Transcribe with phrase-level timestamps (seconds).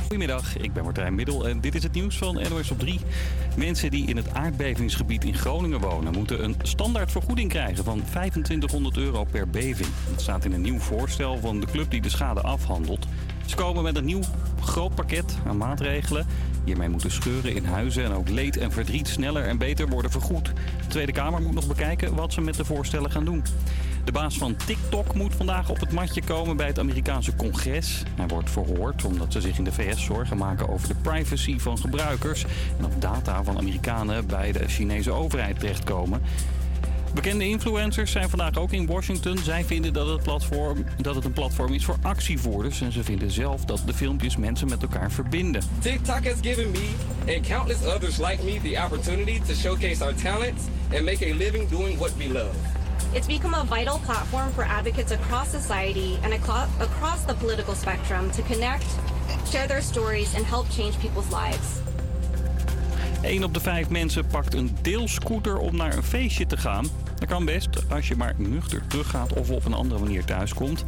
[0.00, 3.00] Goedemiddag, ik ben Martijn Middel en dit is het nieuws van NOS op 3.
[3.56, 6.12] Mensen die in het aardbevingsgebied in Groningen wonen...
[6.12, 9.88] moeten een standaard vergoeding krijgen van 2500 euro per beving.
[10.10, 13.06] Dat staat in een nieuw voorstel van de club die de schade afhandelt.
[13.46, 14.22] Ze komen met een nieuw
[14.60, 16.26] groot pakket aan maatregelen.
[16.66, 20.44] Hiermee moeten scheuren in huizen en ook leed en verdriet sneller en beter worden vergoed.
[20.44, 23.42] De Tweede Kamer moet nog bekijken wat ze met de voorstellen gaan doen.
[24.04, 28.02] De baas van TikTok moet vandaag op het matje komen bij het Amerikaanse congres.
[28.16, 31.78] Hij wordt verhoord omdat ze zich in de VS zorgen maken over de privacy van
[31.78, 32.44] gebruikers.
[32.78, 36.22] En of data van Amerikanen bij de Chinese overheid terechtkomen.
[37.16, 39.38] Bekende influencers zijn vandaag ook in Washington.
[39.38, 42.80] Zij vinden dat het, platform, dat het een platform is voor actievoerders.
[42.80, 45.62] En ze vinden zelf dat de filmpjes mensen met elkaar verbinden.
[45.78, 46.88] TikTok has given me
[47.36, 50.62] and countless others like me the opportunity to showcase our talents
[50.94, 52.54] and make a living doing what we love.
[53.12, 56.32] It's become a vital platform for advocates across society and
[56.78, 58.86] across the political spectrum to connect,
[59.50, 61.84] share their stories, and help change people's lives.
[63.22, 66.86] 1 op de 5 mensen pakt een deelscooter om naar een feestje te gaan.
[67.18, 70.84] Dat kan best als je maar nuchter teruggaat of op een andere manier thuiskomt.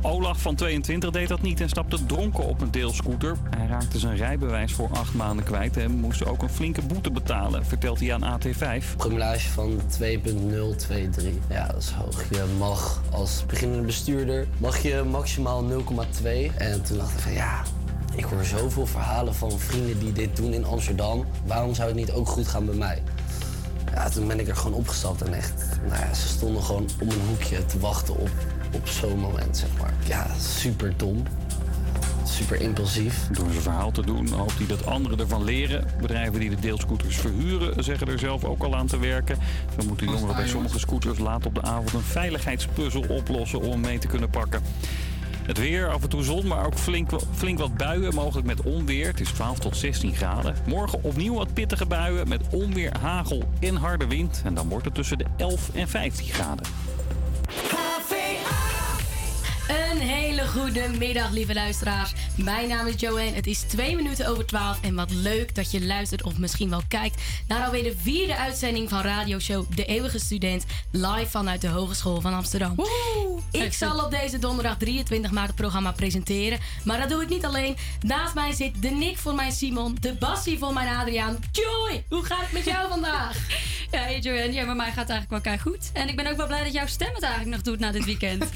[0.00, 3.36] Olaf van 22 deed dat niet en stapte dronken op een deelscooter.
[3.56, 7.66] Hij raakte zijn rijbewijs voor acht maanden kwijt en moest ook een flinke boete betalen,
[7.66, 8.96] vertelt hij aan AT5.
[8.96, 10.06] Promillage van 2.023.
[11.48, 12.28] Ja, dat is hoog.
[12.30, 15.76] Je mag als beginnende bestuurder mag je maximaal 0,2.
[16.56, 17.62] En toen dacht ik van ja,
[18.14, 21.24] ik hoor zoveel verhalen van vrienden die dit doen in Amsterdam.
[21.46, 23.02] Waarom zou het niet ook goed gaan bij mij?
[23.94, 27.08] Ja, toen ben ik er gewoon opgestapt en echt, nou ja, ze stonden gewoon om
[27.08, 28.30] een hoekje te wachten op,
[28.74, 29.92] op zo'n moment, zeg maar.
[30.04, 31.22] Ja, super dom.
[32.24, 33.28] Super impulsief.
[33.32, 35.84] Door zijn verhaal te doen hoopt hij dat anderen ervan leren.
[36.00, 39.38] Bedrijven die de deelscooters verhuren zeggen er zelf ook al aan te werken.
[39.78, 43.80] Zo moeten jongeren bij sommige scooters laat op de avond een veiligheidspuzzel oplossen om hem
[43.80, 44.62] mee te kunnen pakken.
[45.42, 49.06] Het weer, af en toe zon, maar ook flink, flink wat buien, mogelijk met onweer.
[49.06, 50.54] Het is 12 tot 16 graden.
[50.66, 54.42] Morgen opnieuw wat pittige buien met onweer, hagel en harde wind.
[54.44, 56.66] En dan wordt het tussen de 11 en 15 graden.
[59.68, 62.12] Een hele goede middag, lieve luisteraars.
[62.36, 63.32] Mijn naam is Joanne.
[63.32, 64.80] Het is twee minuten over 12.
[64.82, 68.88] En wat leuk dat je luistert of misschien wel kijkt naar alweer de vierde uitzending
[68.88, 70.64] van radioshow De Eeuwige Student.
[70.90, 72.74] Live vanuit de Hogeschool van Amsterdam.
[73.50, 76.58] Ik zal op deze donderdag 23 maart het programma presenteren.
[76.84, 77.76] Maar dat doe ik niet alleen.
[78.00, 81.38] Naast mij zit de Nick voor mijn Simon, de Bassie voor mijn Adriaan.
[81.52, 83.36] Joy, hoe gaat het met jou vandaag?
[83.92, 85.90] Ja, hey Joanne, ja, bij mij gaat het eigenlijk wel kei goed.
[85.92, 88.04] En ik ben ook wel blij dat jouw stem het eigenlijk nog doet na dit
[88.04, 88.44] weekend.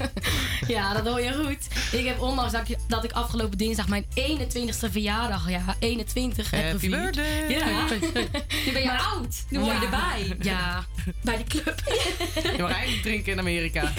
[0.67, 1.67] Ja, dat hoor je goed.
[1.99, 6.61] Ik heb ondanks dat ik, dat ik afgelopen dinsdag mijn 21ste verjaardag, ja, 21 heb
[6.63, 7.15] Happy gevierd.
[7.15, 7.49] birthday.
[7.49, 7.85] Ja.
[8.65, 9.35] Nu ben je Maar- oud.
[9.49, 9.83] Nu hoor je Ja.
[9.83, 10.37] erbij.
[10.41, 10.85] Ja,
[11.21, 11.81] bij de club.
[12.55, 13.91] Je mag eigenlijk drinken in Amerika.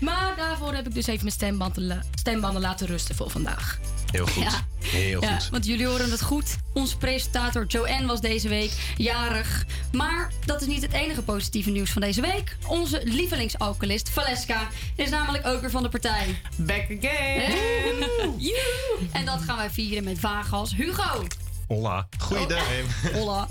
[0.00, 3.78] Maar daarvoor heb ik dus even mijn stembanden, stembanden laten rusten voor vandaag.
[4.10, 4.42] Heel goed.
[4.42, 4.66] Ja.
[4.82, 5.48] Heel Ja, goed.
[5.50, 6.56] want jullie horen het goed.
[6.72, 9.64] Onze presentator Joanne was deze week jarig.
[9.92, 12.56] Maar dat is niet het enige positieve nieuws van deze week.
[12.66, 16.40] Onze lievelingsalcoholist Valeska is namelijk ook weer van de partij.
[16.56, 17.42] Back again.
[17.42, 18.98] En, Joe.
[19.12, 21.26] en dat gaan wij vieren met vagas Hugo.
[21.68, 22.08] Hola.
[22.18, 22.66] Goeiedag.
[23.12, 23.48] Hola.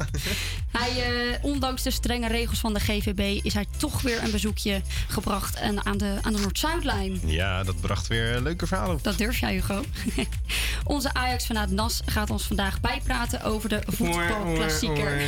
[0.72, 4.82] Hij, eh, ondanks de strenge regels van de GVB is hij toch weer een bezoekje
[5.08, 7.20] gebracht en aan de, aan de Noord-Zuidlijn.
[7.26, 9.04] Ja, dat bracht weer leuke verhalen op.
[9.04, 9.84] Dat durf jij, Hugo.
[10.84, 15.22] Onze Ajax-fanaat Nas gaat ons vandaag bijpraten over de voetbalklassieker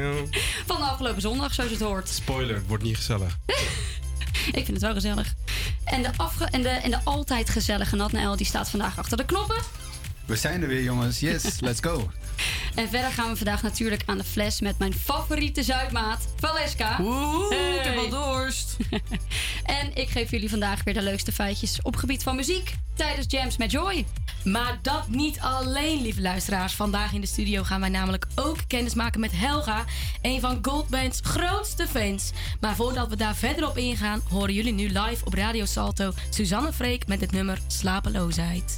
[0.66, 2.08] van de afgelopen zondag, zoals het hoort.
[2.08, 3.38] Spoiler, het wordt niet gezellig.
[4.46, 5.34] Ik vind het wel gezellig.
[5.84, 9.24] En de, afge en de, en de altijd gezellige Natnael die staat vandaag achter de
[9.24, 9.56] knoppen.
[10.26, 11.20] We zijn er weer, jongens.
[11.20, 12.10] Yes, let's go.
[12.76, 16.98] En verder gaan we vandaag natuurlijk aan de fles met mijn favoriete Zuidmaat, Valeska.
[17.00, 18.76] Oeh, ik heb wel dorst.
[19.80, 23.56] en ik geef jullie vandaag weer de leukste feitjes op gebied van muziek tijdens Jams
[23.56, 24.06] met Joy.
[24.44, 26.74] Maar dat niet alleen, lieve luisteraars.
[26.74, 29.84] Vandaag in de studio gaan wij namelijk ook kennis maken met Helga,
[30.22, 32.30] een van Goldband's grootste fans.
[32.60, 36.72] Maar voordat we daar verder op ingaan, horen jullie nu live op Radio Salto Suzanne
[36.72, 38.76] Freek met het nummer Slapeloosheid.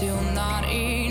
[0.00, 1.09] Still not enough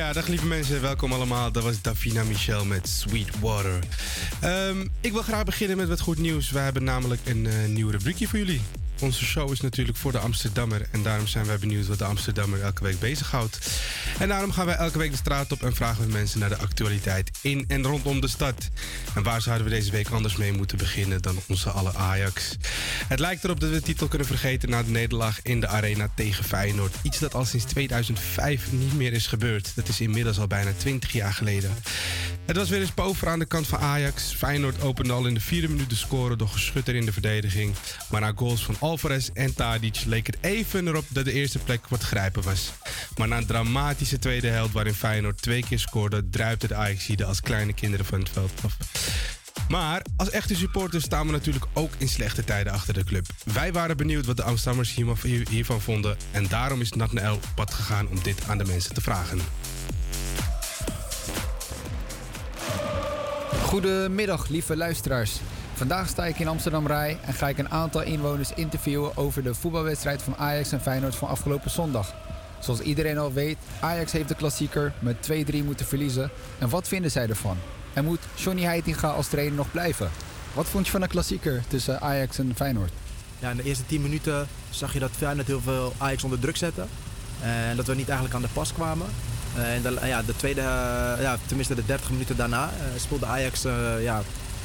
[0.00, 1.52] Ja, dag lieve mensen, welkom allemaal.
[1.52, 3.78] Dat was Davina Michel met Sweetwater.
[4.40, 6.50] Ehm, ik wil graag beginnen met wat goed nieuws.
[6.50, 8.60] We hebben namelijk een eh, nieuw rubriekje voor jullie.
[9.00, 12.62] Onze show is natuurlijk voor de Amsterdammer en daarom zijn wij benieuwd wat de Amsterdammer
[12.62, 13.58] elke week bezighoudt.
[14.18, 16.58] En daarom gaan wij elke week de straat op en vragen we mensen naar de
[16.58, 18.68] actualiteit in en rondom de stad.
[19.14, 22.56] En waar zouden we deze week anders mee moeten beginnen dan onze alle Ajax?
[23.10, 26.08] Het lijkt erop dat we de titel kunnen vergeten na de nederlaag in de arena
[26.14, 26.94] tegen Feyenoord.
[27.02, 29.72] Iets dat al sinds 2005 niet meer is gebeurd.
[29.74, 31.70] Dat is inmiddels al bijna 20 jaar geleden.
[32.46, 34.34] Het was weer eens pover aan de kant van Ajax.
[34.34, 37.74] Feyenoord opende al in de vierde minuut de score door geschutter in de verdediging.
[38.10, 41.88] Maar na goals van Alvarez en Tadic leek het even erop dat de eerste plek
[41.88, 42.72] wat grijpen was.
[43.16, 47.40] Maar na een dramatische tweede helft waarin Feyenoord twee keer scoorde, druipte de Ajaxiden als
[47.40, 48.76] kleine kinderen van het veld af.
[49.70, 53.26] Maar als echte supporters staan we natuurlijk ook in slechte tijden achter de club.
[53.52, 54.94] Wij waren benieuwd wat de Amsterdammers
[55.48, 56.16] hiervan- vonden.
[56.30, 59.38] En daarom is Nat L op pad gegaan om dit aan de mensen te vragen.
[63.62, 65.40] Goedemiddag, lieve luisteraars.
[65.74, 69.54] Vandaag sta ik in Amsterdam Rij en ga ik een aantal inwoners interviewen over de
[69.54, 72.14] voetbalwedstrijd van Ajax en Feyenoord van afgelopen zondag.
[72.60, 76.30] Zoals iedereen al weet, Ajax heeft de klassieker met 2-3 moeten verliezen.
[76.58, 77.56] En wat vinden zij ervan?
[77.92, 80.10] En moet Johnny Heitinga als trainer nog blijven?
[80.52, 82.92] Wat vond je van de klassieker tussen Ajax en Feyenoord?
[83.38, 86.56] Ja, in de eerste 10 minuten zag je dat Feyenoord heel veel Ajax onder druk
[86.56, 86.84] zette.
[87.42, 89.06] En dat we niet eigenlijk aan de pas kwamen.
[89.56, 93.26] Eh, En de, ja, de tweede, eh, ja, tenminste de 30 minuten daarna, eh, speelde
[93.26, 93.62] Ajax
[94.00, 94.22] ja,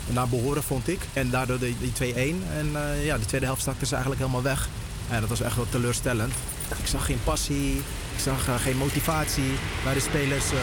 [0.07, 0.99] naar behoren, vond ik.
[1.13, 2.43] En daardoor die, die 2-1.
[2.57, 2.71] En
[3.03, 4.67] ja, die tweede helft stakte ze eigenlijk helemaal weg.
[5.09, 6.33] En dat was echt wel teleurstellend.
[6.69, 7.75] Ik zag geen passie,
[8.15, 9.51] ik zag eh, geen motivatie
[9.83, 10.59] bij de spelers eh,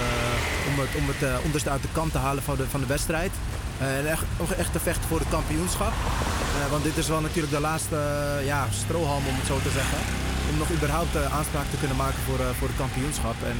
[0.68, 2.86] om het, om het eh, onderste uit de kant te halen van de, van de
[2.86, 3.32] wedstrijd.
[3.78, 4.24] En echt,
[4.56, 5.92] echt te vechten voor het kampioenschap.
[6.70, 7.96] Want dit is wel natuurlijk de laatste
[8.44, 9.98] ja, strohalm, om het zo te zeggen.
[10.50, 13.34] Om nog überhaupt aanspraak te kunnen maken voor, voor het kampioenschap.
[13.44, 13.58] En,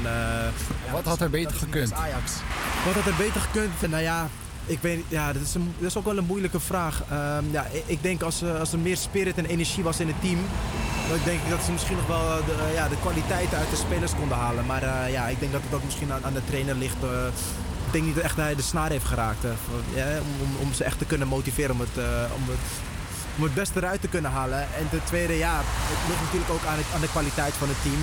[0.93, 1.93] Wat had er beter gekund?
[1.93, 2.33] Ajax.
[2.85, 3.91] Wat had er beter gekund?
[3.91, 4.29] Nou ja,
[4.67, 7.03] ik weet ja, dat is, dat is ook wel een moeilijke vraag.
[7.11, 10.21] Ehm, ja, ik, denk als, eh, als er meer spirit en energie was in het
[10.21, 10.39] team,
[11.09, 13.71] dan denk ik dat ze misschien nog wel eh, de, eh, ja, de kwaliteiten uit
[13.71, 14.67] de spelers konden halen.
[14.67, 17.03] Maar ja, ik denk dat het ook misschien aan, de trainer ligt.
[17.87, 19.45] ik denk niet dat echt hij de snaar heeft geraakt.
[20.61, 22.05] om, ze echt te kunnen motiveren om het,
[23.39, 24.59] om het, beste eruit te kunnen halen.
[24.59, 28.03] En ten tweede, ja, het ligt natuurlijk ook aan, aan de kwaliteit van het team.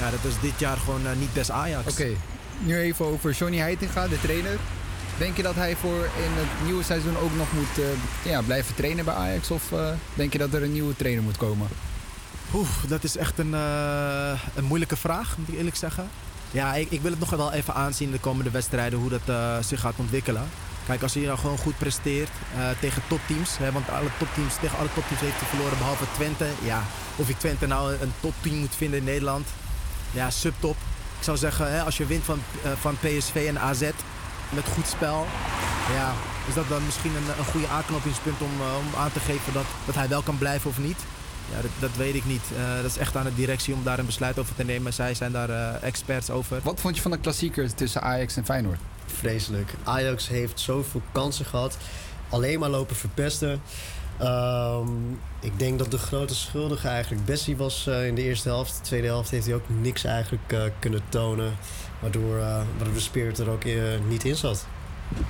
[0.00, 1.92] Ja, dat is dit jaar gewoon niet des Ajax.
[1.92, 2.08] Oké,
[2.58, 4.58] nu even over Johnny Heitinga, de trainer.
[5.20, 8.74] Denk je dat hij voor in het nieuwe seizoen ook nog moet eh, ja, blijven
[8.74, 9.50] trainen bij Ajax?
[9.50, 11.68] Of eh, denk je dat er een nieuwe trainer moet komen?
[12.54, 16.08] Oeh, dat is echt een, eh, een moeilijke vraag, moet ik eerlijk zeggen.
[16.50, 19.80] Ja, ik, ik wil het nog wel even aanzien de komende wedstrijden hoe dat zich
[19.80, 20.48] gaat ontwikkelen.
[20.86, 22.30] Kijk, als hij nou gewoon goed presteert
[22.80, 26.46] tegen topteams, want alle topteams, tegen alle topteams heeft hij verloren behalve Twente.
[26.64, 26.82] Ja,
[27.16, 29.48] of ik Twente nou een topteam moet vinden in Nederland,
[30.10, 30.76] ja, subtop.
[31.18, 32.42] Ik zou zeggen, hè, als je wint van,
[32.80, 33.90] van PSV en AZ
[34.54, 35.26] met goed spel,
[35.92, 36.12] ja,
[36.48, 39.64] is dat dan misschien een, een goede aanknopingspunt om, eh, om aan te geven dat,
[39.86, 40.98] dat hij wel kan blijven of niet?
[41.52, 42.42] Ja, dat, dat weet ik niet.
[42.56, 44.92] Eh, dat is echt aan de directie om daar een besluit over te nemen.
[44.92, 46.60] Zij zijn daar eh, experts over.
[46.62, 48.78] Wat vond je van de klassieker tussen Ajax en Feyenoord?
[49.06, 49.74] Vreselijk.
[49.84, 51.76] Ajax heeft zoveel kansen gehad.
[52.28, 53.60] Alleen maar lopen verpesten.
[54.20, 58.76] Ehm, ik denk dat de grote schuldige eigenlijk Bessie was eh, in de eerste helft.
[58.76, 61.56] De tweede helft heeft hij ook niks eigenlijk eh, kunnen tonen.
[62.00, 64.66] Waardoor, eh, waardoor de spirit er ook eh, niet in zat.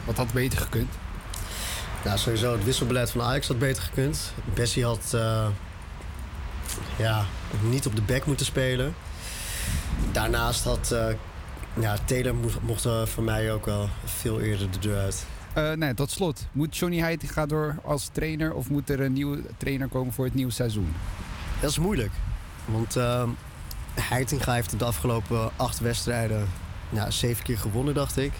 [0.04, 0.88] Wat had beter gekund?
[2.04, 4.32] Nou, sowieso het wisselbeleid van Ajax had beter gekund.
[4.54, 5.46] Bessie had eh,
[6.98, 7.24] ja,
[7.62, 8.94] niet op de back moeten spelen.
[10.12, 10.94] Daarnaast had
[11.80, 15.26] ja, Taylor mocht, voor mij ook wel veel eerder de deur uit.
[15.52, 16.46] Eh, nee, tot slot.
[16.52, 20.34] Moet Johnny Heitinga door als trainer of moet er een nieuwe trainer komen voor het
[20.34, 20.94] nieuwe seizoen?
[21.60, 22.12] Dat is moeilijk.
[22.64, 23.28] Want uh,
[23.94, 26.48] Heitinga heeft de afgelopen acht wedstrijden
[26.88, 28.32] ja, zeven keer gewonnen, dacht ik.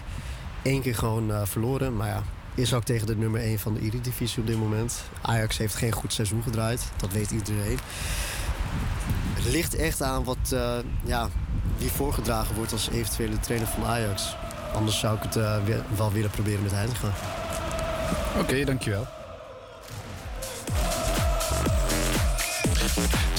[0.63, 1.95] Eén keer gewoon eh, verloren.
[1.95, 2.23] Maar ja,
[2.55, 5.01] is ook tegen de nummer 1 van de Eredivisie op dit moment.
[5.21, 6.83] Ajax heeft geen goed seizoen gedraaid.
[6.97, 7.79] Dat weet iedereen.
[9.33, 11.29] Het ligt echt aan wat, eh, ja,
[11.77, 14.35] wie voorgedragen wordt als eventuele trainer van Ajax.
[14.75, 17.11] Anders zou ik het weer- wel willen proberen met Heitinga.
[18.39, 19.07] Oké, dankjewel.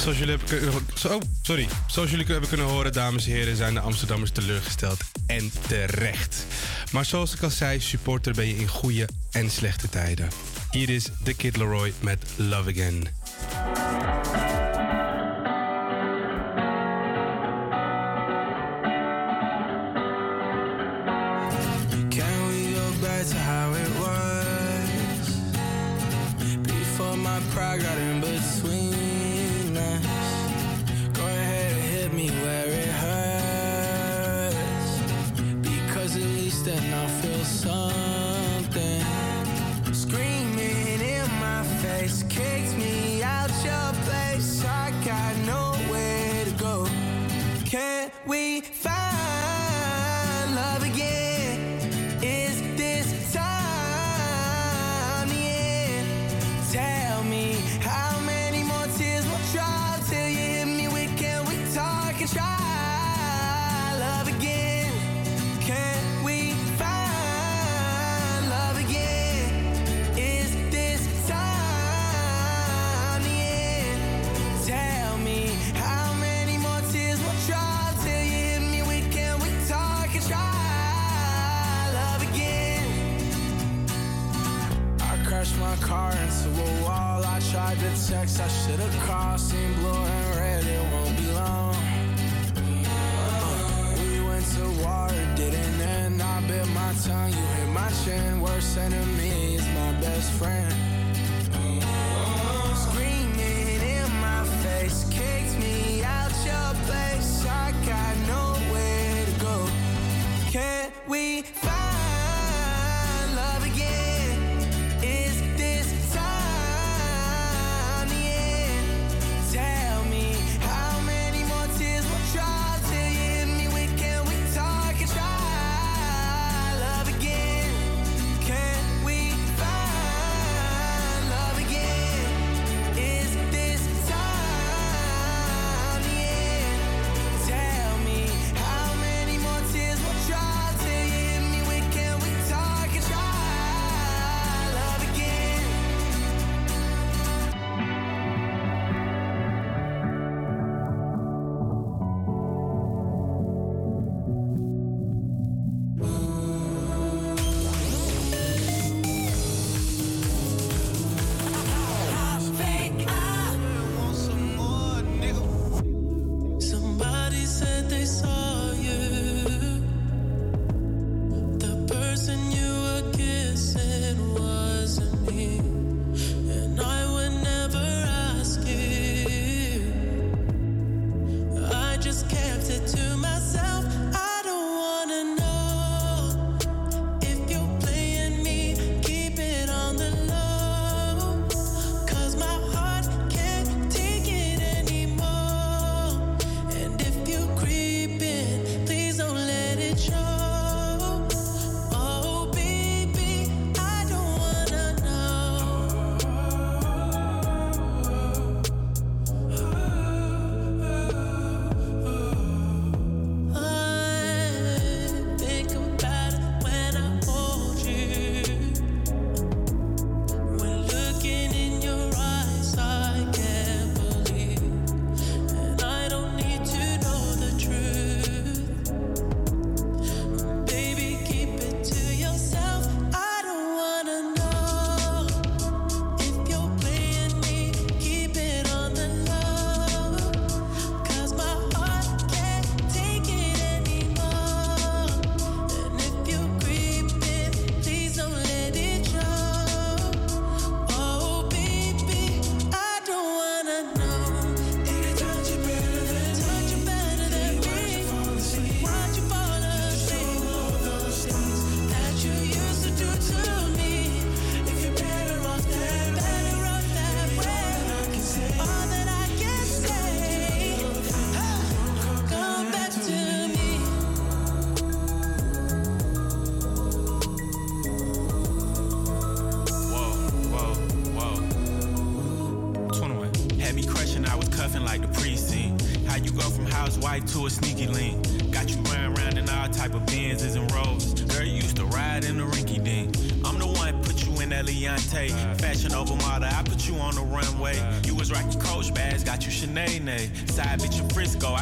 [0.03, 1.69] Zoals jullie, hebben kunnen, oh, sorry.
[1.87, 5.01] Zoals jullie hebben kunnen horen, dames en heren, zijn de Amsterdammers teleurgesteld.
[5.27, 6.47] En terecht.
[6.93, 10.29] Maar zoals ik al zei, supporter ben je in goede en slechte tijden.
[10.71, 13.22] Hier is The Kid Leroy met Love Again.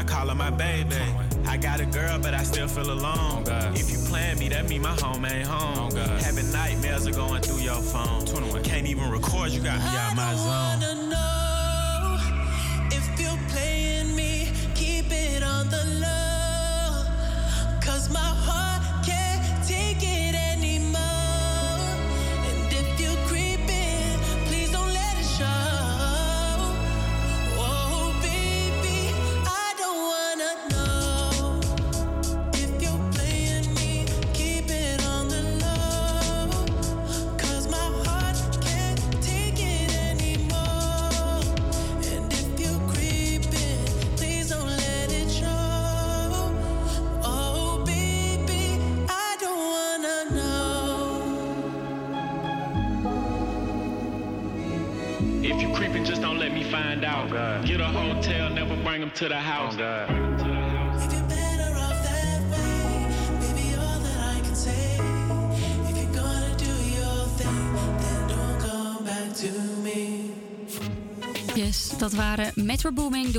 [0.01, 0.97] I call her my baby.
[1.47, 3.39] I got a girl, but I still feel alone.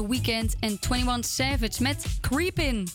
[0.01, 2.87] The Weeknd en 21 Savage met Creepin.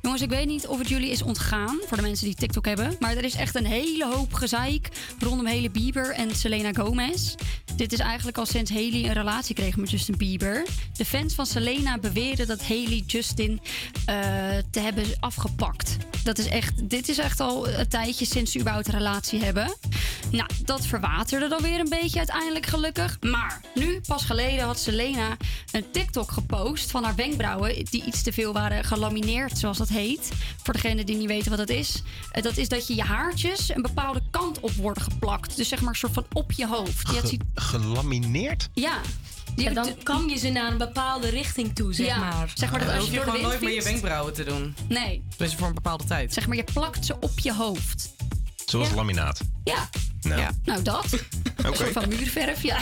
[0.00, 2.96] Jongens, ik weet niet of het jullie is ontgaan, voor de mensen die TikTok hebben.
[3.00, 7.34] Maar er is echt een hele hoop gezeik rondom Haley Bieber en Selena Gomez.
[7.76, 10.66] Dit is eigenlijk al sinds Haley een relatie kreeg met Justin Bieber.
[10.96, 13.60] De fans van Selena beweren dat Haley Justin
[14.06, 14.16] eh,
[14.70, 15.96] te hebben afgepakt.
[16.24, 19.76] Dat is echt, dit is echt al een tijdje sinds ze überhaupt een relatie hebben.
[20.36, 23.16] Nou, dat verwaterde dan weer een beetje uiteindelijk gelukkig.
[23.20, 25.36] Maar nu, pas geleden, had Selena
[25.72, 27.84] een TikTok gepost van haar wenkbrauwen...
[27.84, 30.30] die iets te veel waren gelamineerd, zoals dat heet.
[30.62, 32.02] Voor degenen die niet weten wat dat is.
[32.30, 35.56] Eh, Dat is dat je je haartjes een bepaalde kant op worden geplakt.
[35.56, 37.10] Dus zeg maar een soort van op je hoofd.
[37.10, 38.68] Je Ge- gelamineerd?
[38.74, 39.00] ja.
[39.56, 42.52] Ik dan kam je ze naar een bepaalde richting toe, zeg Ja, maar.
[42.54, 44.34] zeg maar dat Dan als hoef je je door de gewoon nooit meer je wenkbrauwen
[44.34, 44.74] te doen.
[44.88, 45.22] Nee.
[45.36, 46.32] Dus voor een bepaalde tijd.
[46.32, 48.14] Zeg maar, je plakt ze op je hoofd.
[48.66, 49.40] Zoals laminaat.
[49.64, 49.88] Ja.
[50.24, 51.04] Nou, Nou, dat.
[51.56, 52.78] Een soort van muurverf, ja.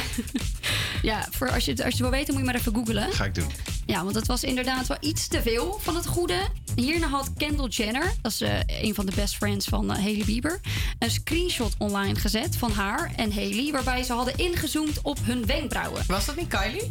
[1.02, 3.12] ja, voor als je, het- als je het wil weten, moet je maar even googlen.
[3.12, 3.50] ga ik doen.
[3.86, 6.38] Ja, want het was inderdaad wel iets te veel van het goede.
[6.76, 10.24] Hierna had Kendall Jenner, dat is eh, een van de best friends van eh, Hailey
[10.24, 10.60] Bieber,
[10.98, 16.04] een screenshot online gezet van haar en Hailey, waarbij ze hadden ingezoomd op hun wenkbrauwen.
[16.06, 16.90] Was dat niet Kylie?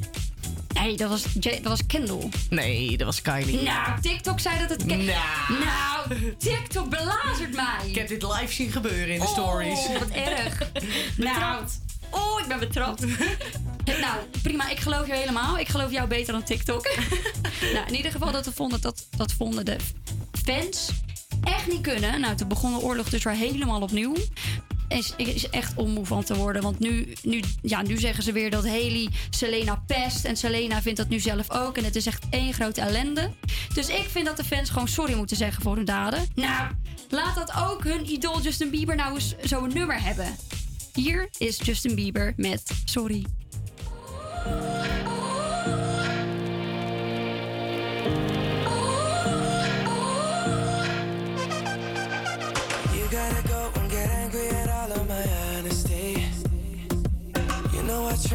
[0.82, 2.30] Nee, dat was, dat was Kendall.
[2.50, 3.62] Nee, dat was Kylie.
[3.62, 4.86] Nou, TikTok zei dat het...
[4.86, 5.04] Nou.
[5.04, 7.88] nou, TikTok belazert mij.
[7.88, 9.88] Ik heb dit live zien gebeuren in de Oh, stories.
[10.00, 10.72] wat erg.
[11.18, 11.64] nou,
[12.10, 13.06] oh, ik ben betrapt.
[13.86, 14.70] nou, prima.
[14.70, 15.60] Ik geloof je helemaal.
[15.60, 16.90] Ik geloof jou beter dan TikTok.
[17.74, 19.76] nou, in ieder geval, dat, vonden, dat, dat vonden de
[20.44, 20.90] fans
[21.44, 22.22] echt niet kunnen.
[22.22, 24.16] Nou, toen begon de oorlog dus weer helemaal opnieuw.
[24.92, 26.62] Is, is echt om moe van te worden.
[26.62, 30.26] Want nu, nu, ja, nu zeggen ze weer dat Haley Selena pest.
[30.26, 31.78] En Selena vindt dat nu zelf ook.
[31.78, 33.32] En het is echt één grote ellende.
[33.74, 36.28] Dus ik vind dat de fans gewoon sorry moeten zeggen voor hun daden.
[36.36, 36.72] Nou,
[37.10, 40.36] laat dat ook hun idool Justin Bieber nou eens zo'n nummer hebben.
[40.94, 43.26] Hier is Justin Bieber met Sorry.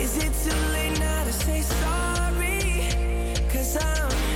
[0.00, 2.90] Is it too late now to say sorry?
[3.50, 4.35] Cause I'm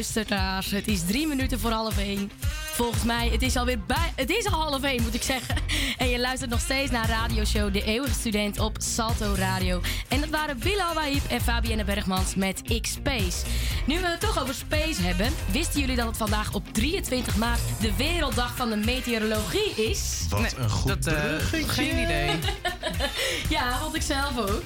[0.00, 2.30] Luisteraars, het is drie minuten voor half één.
[2.72, 4.12] Volgens mij, het is alweer bij.
[4.16, 5.54] Het is al half één, moet ik zeggen.
[5.98, 9.80] En je luistert nog steeds naar radioshow De Eeuwige Student op Salto Radio.
[10.08, 13.44] En dat waren Bilal Wahib en Fabienne Bergmans met X-Space.
[13.86, 17.60] Nu we het toch over space hebben, wisten jullie dat het vandaag op 23 maart
[17.80, 20.26] de Werelddag van de Meteorologie is?
[20.30, 21.64] Wat een goed dat, eh, bruggetje.
[21.64, 22.30] geen idee.
[23.56, 24.64] ja, vond ik zelf ook.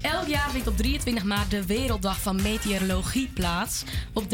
[0.00, 3.84] Elk jaar vindt op 23 maart de Werelddag van Meteorologie plaats.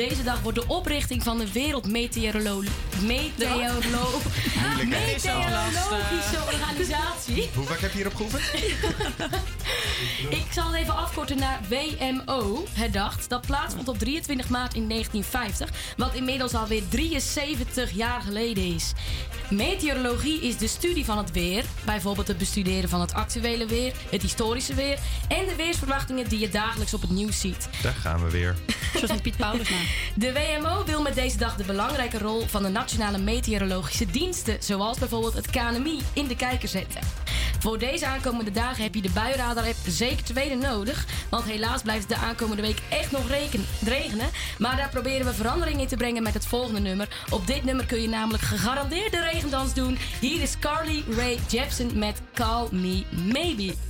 [0.09, 2.71] Deze dag wordt de oprichting van de Wereldmeteorologie
[3.03, 4.21] Meteorolo
[4.89, 7.51] Meteorologische Organisatie.
[7.55, 8.43] Hoe vaak heb je hierop geoefend?
[10.29, 13.29] Ik zal het even afkorten naar WMO herdacht.
[13.29, 18.93] Dat plaatsvond op 23 maart in 1950, wat inmiddels alweer 73 jaar geleden is.
[19.51, 24.23] Meteorologie is de studie van het weer, bijvoorbeeld het bestuderen van het actuele weer, het
[24.23, 27.69] historische weer en de weersverwachtingen die je dagelijks op het nieuws ziet.
[27.83, 28.57] Daar gaan we weer.
[28.93, 29.77] Zoals met Piet Paulusma.
[30.15, 34.99] De WMO wil met deze dag de belangrijke rol van de nationale meteorologische diensten, zoals
[34.99, 37.01] bijvoorbeeld het KNMI, in de kijker zetten.
[37.61, 41.07] Voor deze aankomende dagen heb je de buienradar-app zeker tweede nodig.
[41.31, 43.29] Want helaas blijft het de aankomende week echt nog
[43.85, 44.31] regenen.
[44.59, 47.09] Maar daar proberen we verandering in te brengen met het volgende nummer.
[47.31, 49.99] Op dit nummer kun je namelijk gegarandeerd de regendans doen.
[50.21, 53.90] Hier is Carly Rae Jepsen met Call Me Maybe.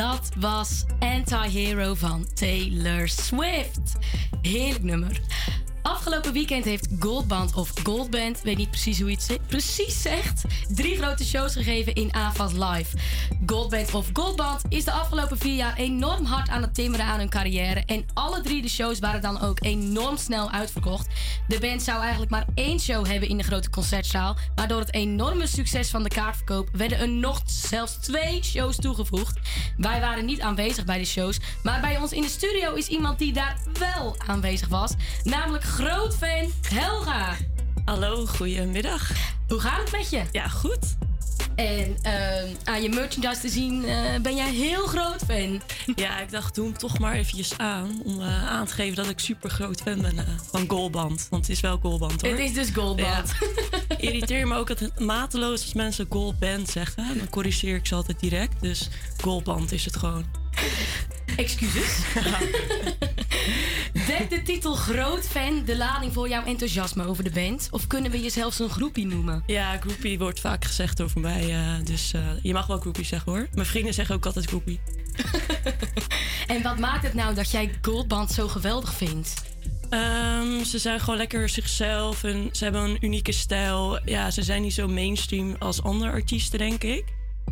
[0.00, 3.92] Dat was Anti-Hero van Taylor Swift.
[4.42, 5.20] Heerlijk nummer.
[5.82, 10.96] Afgelopen weekend heeft Goldband of Goldband, weet niet precies hoe je het precies zegt, drie
[10.96, 12.96] grote shows gegeven in AFAS Live.
[13.60, 17.28] Goldband of Goldband is de afgelopen vier jaar enorm hard aan het timmeren aan hun
[17.28, 17.82] carrière.
[17.86, 21.06] En alle drie de shows waren dan ook enorm snel uitverkocht.
[21.48, 24.36] De band zou eigenlijk maar één show hebben in de grote concertzaal.
[24.54, 29.38] Maar door het enorme succes van de kaartverkoop werden er nog zelfs twee shows toegevoegd.
[29.76, 31.38] Wij waren niet aanwezig bij de shows.
[31.62, 34.92] Maar bij ons in de studio is iemand die daar wel aanwezig was.
[35.22, 37.36] Namelijk groot fan Helga.
[37.84, 39.10] Hallo, goedemiddag.
[39.48, 40.22] Hoe gaat het met je?
[40.32, 41.09] Ja, goed.
[41.60, 45.62] En ehm, aan je merchandise te zien eh, ben jij heel groot fan.
[45.94, 48.02] Ja, ik dacht, doe hem toch maar eventjes aan.
[48.04, 51.26] Om eh, aan te geven dat ik super groot fan ben eh, van Goalband.
[51.30, 52.30] Want het is wel Goalband hoor.
[52.30, 53.32] Het is dus Goalband.
[53.88, 53.96] Ja.
[53.96, 57.18] Irriteer me ook het mateloos als mensen Goalband zeggen.
[57.18, 58.60] Dan corrigeer ik ze altijd direct.
[58.60, 60.39] Dus Goalband is het gewoon.
[61.36, 61.98] Excuses.
[64.06, 67.68] Dekt de titel groot fan de lading voor jouw enthousiasme over de band?
[67.70, 69.42] Of kunnen we je zelfs een groepie noemen?
[69.46, 71.54] Ja, groupie wordt vaak gezegd over mij.
[71.54, 73.46] eh, dus eh, je mag wel groupie zeggen hoor.
[73.54, 74.80] Mijn vrienden zeggen ook altijd groupie.
[76.46, 79.34] En wat maakt het nou dat jij Goldband zo geweldig vindt?
[79.90, 84.00] Ehm, ze zijn gewoon lekker zichzelf en ze hebben een unieke stijl.
[84.04, 87.04] Ja, ze zijn niet zo mainstream als andere artiesten, denk ik.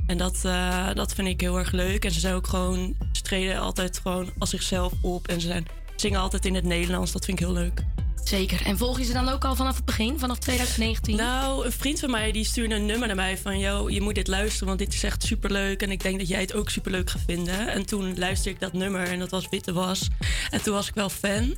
[0.07, 2.05] En dat, eh, dat vind ik heel erg leuk.
[2.05, 5.29] En ze zijn ook gewoon, ze treden altijd gewoon als zichzelf op.
[5.29, 5.67] En ze zijn,
[5.97, 7.13] zingen altijd in het Nederlands.
[7.13, 7.85] Dat vind ik heel leuk.
[8.25, 8.67] Zeker.
[8.67, 11.17] En volg je ze dan ook al vanaf het begin, vanaf 2019?
[11.17, 13.59] Nou, een vriend van mij die stuurde een nummer naar mij van...
[13.59, 15.83] Yo, je moet dit luisteren, want dit is echt superleuk.
[15.83, 17.69] En ik denk dat jij het ook superleuk gaat vinden.
[17.69, 20.09] En toen luisterde ik dat nummer en dat was Witte Was.
[20.51, 21.55] En toen was ik wel fan.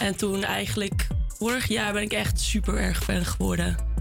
[0.00, 3.91] En toen eigenlijk, vorig jaar ben ik echt super erg fan geworden.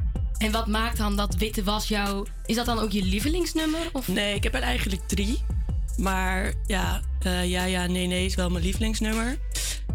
[0.41, 2.27] En wat maakt dan dat Witte Was jou...
[2.45, 3.79] Is dat dan ook je lievelingsnummer?
[3.93, 4.07] Of?
[4.07, 5.39] Nee, ik heb er eigenlijk drie.
[5.97, 9.37] Maar ja, eh, ja, ja, nee, nee is wel mijn lievelingsnummer.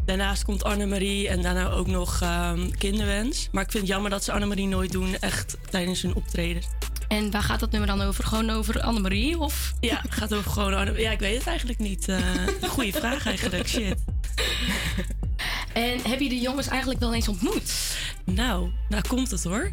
[0.05, 3.49] Daarnaast komt Annemarie en daarna ook nog ehm, Kinderwens.
[3.53, 6.63] Maar ik vind het jammer dat ze Annemarie nooit doen, echt tijdens hun optreden.
[7.09, 8.25] En waar gaat dat nummer dan over?
[8.25, 9.39] Gewoon over Annemarie?
[9.39, 9.73] Of?
[9.81, 12.09] Ja, het gaat over gewoon Anne- Ja, ik weet het eigenlijk niet.
[12.09, 12.19] Eh
[12.69, 13.95] goeie vraag eigenlijk, shit.
[15.73, 17.73] En heb je de jongens eigenlijk wel eens ontmoet?
[18.25, 19.73] Nou, nou komt het hoor.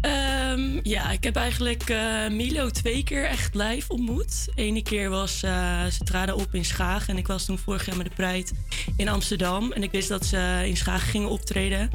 [0.00, 4.46] Ehm, ja, ik heb eigenlijk eh, Milo twee keer echt live ontmoet.
[4.54, 7.08] Ene keer was eh, ze traden op in Schaag.
[7.08, 8.50] En ik was toen vorig jaar met de Pride
[8.96, 9.72] in Amsterdam.
[9.72, 11.90] En ik wist dat ze in Schaag gingen optreden.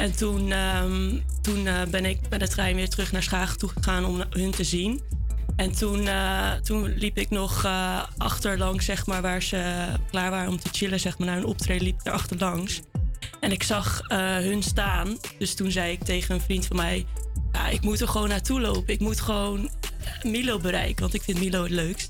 [0.00, 3.68] En toen, ehm, toen eh, ben ik met de trein weer terug naar Schaag toe
[3.68, 5.00] gegaan om hun te zien.
[5.56, 10.50] En toen, eh, toen liep ik nog eh, achterlangs, zeg maar, waar ze klaar waren
[10.50, 12.80] om te chillen, zeg maar, naar een optreden, liep ik er achterlangs.
[13.40, 14.02] En ik zag
[14.42, 15.18] hun staan.
[15.38, 17.06] Dus toen zei ik tegen een vriend van mij:
[17.52, 18.94] ja, Ik moet er gewoon naartoe lopen.
[18.94, 19.70] Ik moet gewoon
[20.22, 22.08] Milo bereiken, want ik vind Milo het leukst.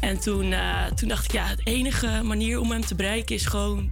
[0.00, 0.54] En toen,
[0.94, 3.90] toen dacht ik: Ja, de enige manier om hem te bereiken is gewoon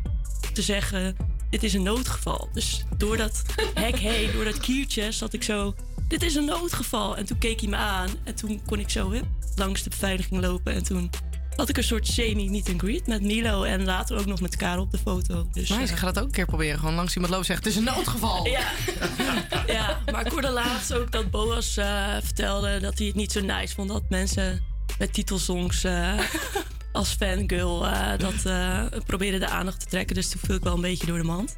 [0.53, 1.16] te zeggen:
[1.55, 2.49] Dit is een noodgeval.
[2.53, 3.43] Dus door dat
[3.75, 5.75] hek heen, door dat kiertje, zat ik zo:
[6.09, 7.17] Dit is een noodgeval.
[7.17, 8.09] En toen keek hij me aan.
[8.25, 9.25] En toen kon ik zo hup,
[9.57, 10.75] langs de beveiliging lopen.
[10.75, 11.11] En toen
[11.57, 13.63] had ik een soort semi-meet and greet met Milo.
[13.63, 15.49] En later ook nog met Karel op de foto.
[15.53, 16.79] Dus, Nice, ik ga dat ook een keer proberen.
[16.79, 18.47] Gewoon langs iemand lopen zeggen, het is een noodgeval.
[18.47, 18.71] Ja.
[19.67, 23.41] ja, maar ik hoorde laatst ook dat Boas eh, vertelde dat hij het niet zo
[23.41, 24.65] nice vond dat mensen
[24.99, 26.19] met titelsongs eh,
[26.95, 30.14] als fangirl eh, dat eh probeerden de aandacht te trekken.
[30.14, 31.55] Dus toen viel ik wel een beetje door de mand.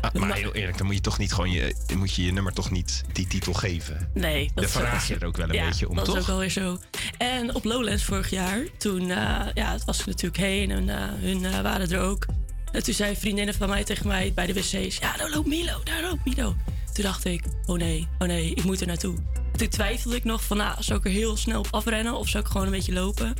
[0.00, 2.52] Ah, maar heel eerlijk, dan moet je toch niet gewoon je, moet je je nummer
[2.52, 4.10] toch niet die titel geven.
[4.14, 6.14] Nee, dat vraag je er ook wel een ja, beetje om, dat toch?
[6.14, 6.78] is ook wel weer zo.
[7.18, 10.88] En op Lowlands vorig jaar, toen eh, ja, het was natuurlijk heen en
[11.20, 12.26] hun waren er ook.
[12.72, 15.80] En toen zei vriendinnen van mij tegen mij bij de wc's: Ja, daar loopt Milo,
[15.84, 16.56] daar loopt Milo.
[16.92, 19.16] Toen dacht ik: Oh nee, oh nee, ik moet er naartoe.
[19.52, 22.28] En toen twijfelde ik nog van: nou, zou ik er heel snel op afrennen of
[22.28, 23.34] zou ik gewoon een beetje lopen?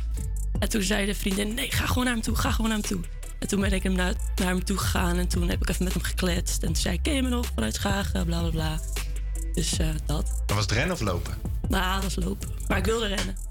[0.59, 2.87] En toen zei de vriendin: Nee, ga gewoon naar hem toe, ga gewoon naar hem
[2.87, 3.01] toe.
[3.39, 5.83] En toen ben ik hem naar, naar hem toe gegaan en toen heb ik even
[5.83, 6.61] met hem gekletst.
[6.61, 8.79] En toen zei ik: Ken je me nog vanuit Schagen, bla bla bla.
[9.53, 10.41] Dus eh, dat.
[10.45, 11.37] Dan was het rennen of lopen?
[11.69, 12.49] Nou, dat is lopen.
[12.67, 13.35] Maar ik wilde rennen.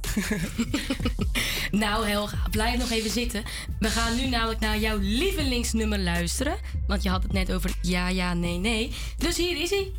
[1.71, 3.43] Nou Helga, blijf nog even zitten.
[3.79, 6.57] We gaan nu namelijk naar jouw lievelingsnummer luisteren.
[6.87, 8.93] Want je had het net over ja, ja, nee, nee.
[9.19, 9.93] Dus hier is hij.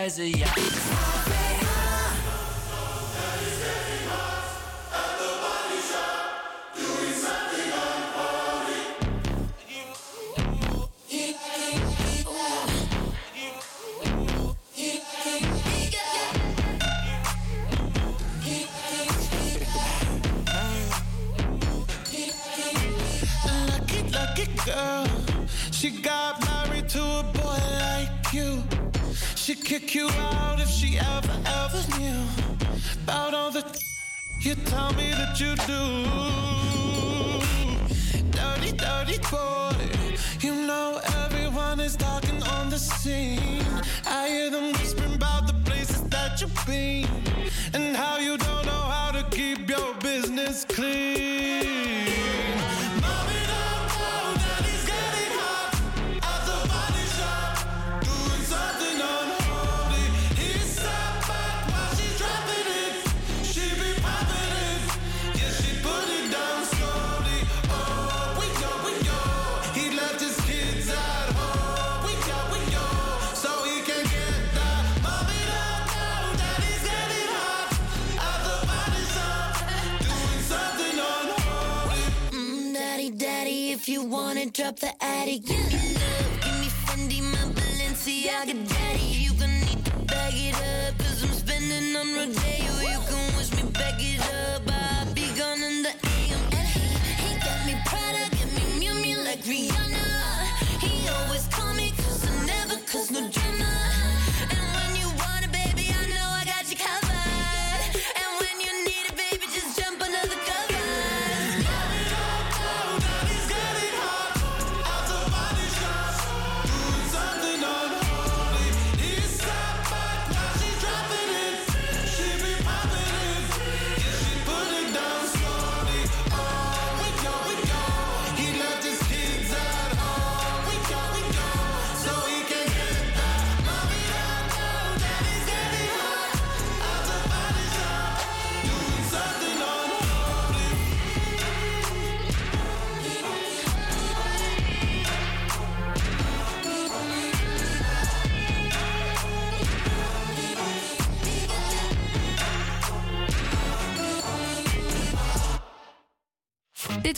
[0.00, 1.39] Zei ze ja.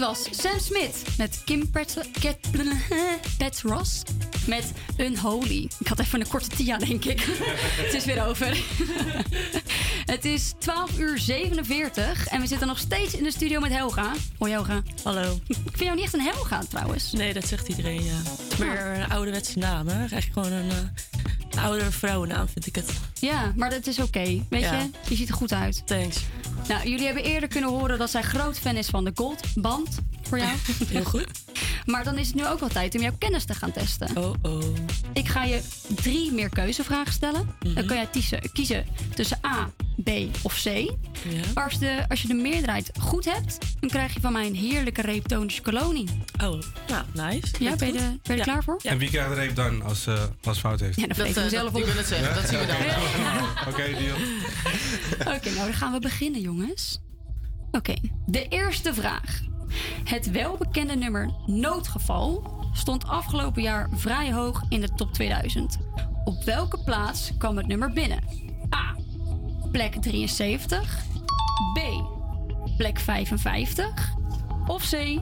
[0.03, 1.97] Was Sam Smith met Kim Pet-
[3.39, 4.03] Petros
[4.47, 4.65] met
[4.97, 5.69] Unholy.
[5.79, 7.21] Ik had even een korte tia, denk ik.
[7.85, 8.57] Het is weer over.
[10.13, 14.13] Het is 12 uur 47 en we zitten nog steeds in de studio met Helga.
[14.39, 14.83] Hoi Helga.
[15.03, 15.39] Hallo.
[15.47, 17.13] Ik vind jou niet echt een Helga trouwens.
[17.13, 18.15] Nee, dat zegt iedereen, ja.
[18.15, 19.99] Het is meer een ouderwetse naam, hè?
[19.99, 20.71] Eigenlijk gewoon een,
[21.51, 22.91] een oudere vrouwennaam, vind ik het.
[23.21, 24.43] Ja, maar dat is oké.
[24.49, 24.79] Weet Ja.
[24.81, 25.83] je, je ziet er goed uit.
[25.87, 26.17] Thanks.
[26.73, 29.99] Nou, jullie hebben eerder kunnen horen dat zij groot fan is van de Gold Band
[30.23, 30.51] voor jou.
[30.89, 31.42] Heel goed.
[31.85, 34.17] Maar dan is het nu ook wel tijd om jouw kennis te gaan testen.
[34.17, 34.63] Oh oh.
[35.13, 35.63] Ik ga je
[35.95, 37.49] drie meer keuzevragen stellen.
[37.75, 39.71] Dan kan jij kiezen, kiezen tussen A,
[40.05, 40.11] B
[40.43, 40.93] of C.
[41.55, 44.55] Maar als, de, als je de meerderheid goed hebt, dan krijg je van mij een
[44.55, 46.09] heerlijke reep tonische kolonie.
[46.45, 47.47] Oh, nou, nice.
[47.59, 48.81] Ja, ben je, er- ben je er klaar voor?
[48.83, 51.01] En wie krijgt er even dan als, eh als fout heeft?
[51.01, 51.77] Ja, dat eh, ik zelf op.
[51.79, 53.73] ik wil het zeggen, dat zien we dan.
[53.73, 54.17] Oké, deal.
[55.37, 57.01] Oké, nou dan gaan we beginnen, jongens.
[57.71, 57.95] Oké,
[58.27, 59.41] de eerste vraag.
[60.05, 65.79] Het welbekende nummer Noodgeval stond afgelopen jaar vrij hoog in de top 2000.
[66.25, 68.19] Op welke plaats kwam het nummer binnen?
[68.75, 68.97] A.
[69.71, 71.05] Plek 73.
[71.75, 71.81] B.
[72.77, 74.15] Plek 55.
[74.67, 75.21] Of C.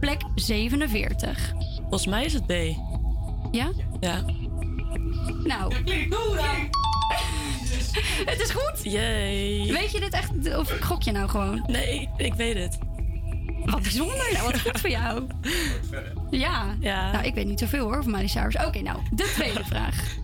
[0.00, 1.52] Plek 47.
[1.78, 2.52] Volgens mij is het B.
[3.50, 3.70] Ja?
[4.00, 4.24] Ja.
[5.44, 5.74] Nou.
[8.26, 8.92] Het is goed.
[8.92, 9.72] Yay.
[9.72, 10.56] Weet je dit echt?
[10.56, 11.64] Of gok je nou gewoon?
[11.66, 12.78] Nee, ik, ik weet het.
[13.70, 14.30] Wat bijzonder.
[14.32, 15.26] Nou, wat goed voor jou.
[16.30, 16.74] Ja.
[16.80, 18.56] Nou, ik weet niet zoveel hoor van Miley Cyrus.
[18.66, 20.16] Oké, nou, de tweede vraag.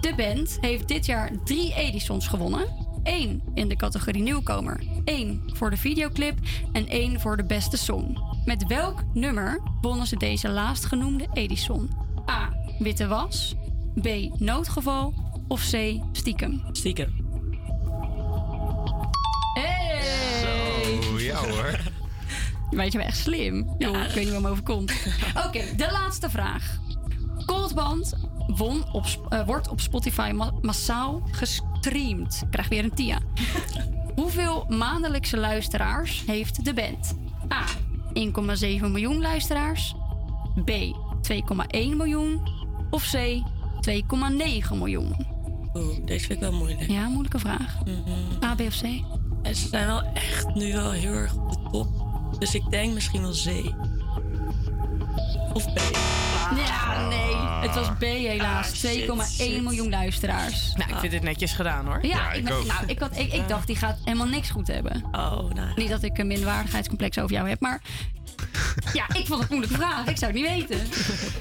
[0.00, 2.84] De band heeft dit jaar drie Edisons gewonnen.
[3.02, 6.38] Eén in de categorie nieuwkomer, één voor de videoclip
[6.72, 8.18] en één voor de beste song.
[8.44, 11.90] Met welk nummer wonnen ze deze laatstgenoemde Edison?
[12.30, 12.52] A.
[12.78, 13.54] Witte was.
[14.02, 14.08] B.
[14.38, 15.14] Noodgeval.
[15.48, 16.00] Of C.
[16.12, 16.62] Stiekem.
[16.72, 17.14] Stiekem.
[19.54, 20.00] Hey!
[21.02, 21.78] Zo, ja hoor.
[22.70, 23.74] Weet je wel echt slim?
[23.78, 24.92] Joh, ik weet niet wat me overkomt.
[25.46, 26.78] Oké, de laatste vraag.
[27.46, 28.12] Coldband
[28.46, 32.40] won op, eh, wordt op Spotify ma- massaal gestreamd.
[32.44, 33.18] Ik krijg weer een tia.
[34.16, 37.16] Hoeveel maandelijkse luisteraars heeft de band?
[37.52, 37.64] A.
[38.14, 39.94] 1,7 miljoen luisteraars.
[40.64, 40.70] B.
[41.22, 42.48] 2,1 miljoen.
[42.90, 43.42] Of C.
[43.90, 45.26] 2,9 miljoen.
[45.74, 46.90] Oeh, deze vind ik wel moeilijk.
[46.90, 47.76] Ja, moeilijke vraag.
[48.44, 48.82] A, B of C?
[49.42, 52.05] En ze zijn wel echt nu wel heel erg op de top.
[52.38, 53.74] Dus ik denk misschien wel C.
[55.52, 55.78] Of B.
[56.56, 57.36] Ja, nee.
[57.36, 58.68] Het was B helaas.
[58.68, 59.62] Ah, shit, 2,1 shit.
[59.62, 60.72] miljoen luisteraars.
[60.74, 62.06] Nou, ik vind het netjes gedaan hoor.
[62.06, 65.04] Ja, ik, nou, ik, had, ik, ik dacht die gaat helemaal niks goed hebben.
[65.12, 65.68] Oh, nou.
[65.76, 67.82] Niet dat ik een minderwaardigheidscomplex over jou heb, maar...
[68.92, 70.06] Ja, ik vond het een moeilijke vraag.
[70.06, 70.86] Ik zou het niet weten.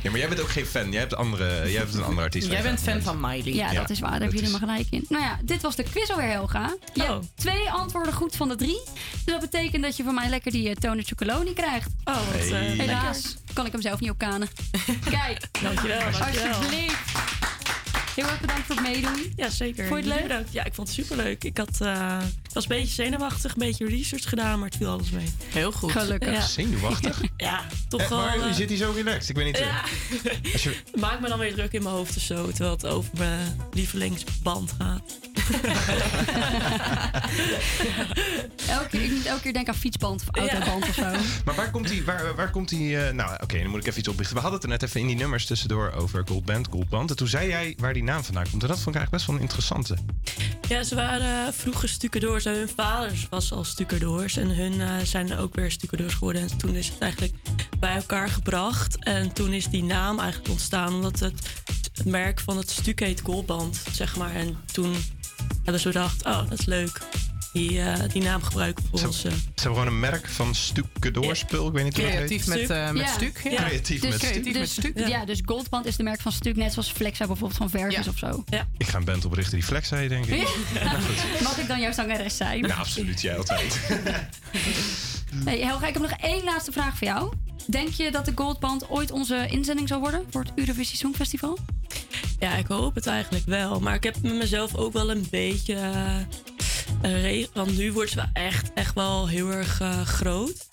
[0.01, 0.91] Ja, maar jij bent ook geen fan.
[0.91, 2.47] Jij hebt, andere, jij hebt een andere artiest.
[2.51, 3.53] Jij bent fan van Miley.
[3.53, 4.11] Ja, dat is waar.
[4.11, 5.05] Daar heb je helemaal gelijk in.
[5.09, 6.75] Nou ja, dit was de quiz alweer, Helga.
[6.93, 7.09] Je Oh.
[7.09, 8.81] hebt twee antwoorden goed van de drie.
[9.11, 11.89] Dus dat betekent dat je van mij lekker die uh, Toner Chocoloni krijgt.
[12.03, 12.61] Oh, wat eh, Hey.
[12.77, 14.47] Helaas kan ik hem zelf niet op kanen.
[15.09, 16.53] Kijk, Dankjewel, dankjewel.
[16.53, 17.11] alsjeblieft.
[18.15, 19.33] Heel erg bedankt voor het meedoen.
[19.35, 19.87] Ja, zeker.
[19.87, 20.27] Vond je het leuk?
[20.27, 20.53] Bedankt.
[20.53, 21.43] Ja, ik vond het superleuk.
[21.43, 24.89] Ik had, eh, ik was een beetje zenuwachtig, een beetje research gedaan, maar het viel
[24.89, 25.25] alles mee.
[25.47, 25.91] Heel goed.
[25.91, 26.31] Gelukkig.
[26.33, 27.21] Ja, Zenuwachtig?
[27.37, 28.17] ja toch Eh, wel.
[28.19, 29.29] maar eh, je zit hier zo relaxed.
[29.29, 29.57] Ik weet niet...
[29.57, 29.81] eh, ja.
[30.53, 33.09] Als je, Maakt me dan weer druk in mijn hoofd of zo, terwijl het over
[33.17, 35.01] mijn lievelingsband gaat.
[38.69, 41.11] Elke keer, ik moet elke keer denken aan fietsband of autoband of zo.
[41.45, 42.03] maar waar komt die...
[42.03, 44.35] Waar, waar komt die eh, nou, oké, dan moet ik even iets opbiechten.
[44.35, 47.09] We hadden het er net even in die nummers tussendoor over Gold Band, Gold Band.
[47.09, 48.61] En toen zei jij waar die naam vandaan komt.
[48.61, 49.97] En dat vond ik eigenlijk best wel een interessante.
[50.67, 54.37] Ja, ze waren vroeger stucadoors hun vaders was al stucadoors.
[54.37, 56.41] En hun eh, zijn ook weer stucadoors geworden.
[56.41, 57.33] En toen is het eigenlijk
[57.79, 59.03] bij elkaar gebracht.
[59.03, 61.49] En toen is die naam eigenlijk ontstaan omdat het,
[61.93, 64.33] het merk van het stuk heet Goldband, zeg maar.
[64.35, 64.95] En toen
[65.63, 67.01] hebben ze bedacht, oh, dat is leuk.
[67.55, 69.21] Die, eh, die naam gebruiken voor Ze, ons.
[69.21, 71.67] ze hebben gewoon een merk van stucadoorspul.
[71.67, 72.25] Ik weet niet hoe dat heet.
[72.25, 73.13] Creatief met, eh, met Ja.
[73.13, 73.41] stuk.
[73.43, 73.55] Ja.
[73.63, 74.31] Creatief dus, met stuk.
[74.31, 75.07] Creatief met dus, stuk.
[75.07, 75.25] Ja.
[75.25, 78.11] dus Goldband is de merk van stuk, net zoals Flexa bijvoorbeeld van Versus Ja.
[78.11, 78.43] of zo.
[78.77, 80.47] Ik ga een band oprichten die flex heet, denk ik.
[80.83, 81.41] Nou, goed.
[81.47, 82.67] Mag ik dan jouw zangeres zijn?
[82.67, 83.21] Ja, absoluut.
[83.21, 83.79] Jij altijd.
[85.45, 87.33] Hey, Helga, ik heb nog één laatste vraag voor jou.
[87.67, 91.57] Denk je dat de Goldband ooit onze inzending zal worden voor het Eurovisie Songfestival?
[92.39, 93.79] Ja, ik hoop het eigenlijk wel.
[93.79, 95.77] Maar ik heb met mezelf ook wel een beetje.
[97.53, 100.67] Want nu wordt ze wel echt, echt wel heel erg eh, groot.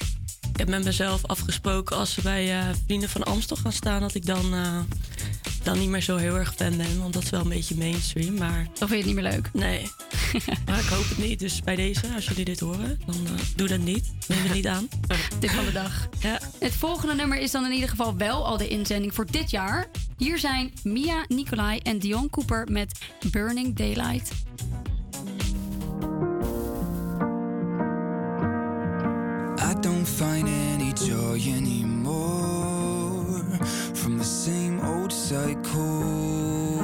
[0.53, 4.15] Ik heb met mezelf afgesproken als ze bij eh, Vrienden van Amstel gaan staan, dat
[4.15, 4.79] ik dan, eh,
[5.63, 6.99] dan niet meer zo heel erg fan ben.
[6.99, 8.35] Want dat is wel een beetje mainstream.
[8.35, 9.51] Maar Of vind je het niet meer leuk?
[9.53, 9.91] nee.
[10.67, 11.39] maar ik hoop het niet.
[11.39, 13.17] Dus bij deze, als jullie dit horen, dan
[13.57, 14.13] doe dat niet.
[14.29, 14.89] Neem het niet aan.
[15.41, 16.09] Tip van de dag.
[16.21, 16.41] Ja.
[16.59, 19.87] Het volgende nummer is dan in ieder geval wel al de inzending voor dit jaar.
[20.17, 22.99] Hier zijn Mia Nicolai en Dion Cooper met
[23.31, 24.31] Burning Daylight.
[30.23, 33.25] Find any joy anymore
[33.93, 36.79] from the same old cycle.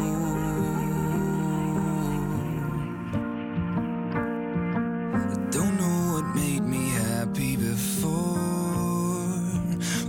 [5.15, 8.35] I don't know what made me happy before.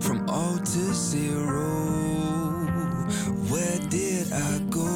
[0.02, 1.70] From all to zero,
[3.52, 4.90] where did I go?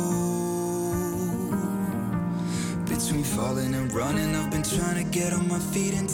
[2.86, 6.08] Between falling and running, I've been trying to get on my feet in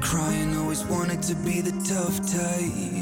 [0.00, 2.99] crying, always wanted to be the tough type.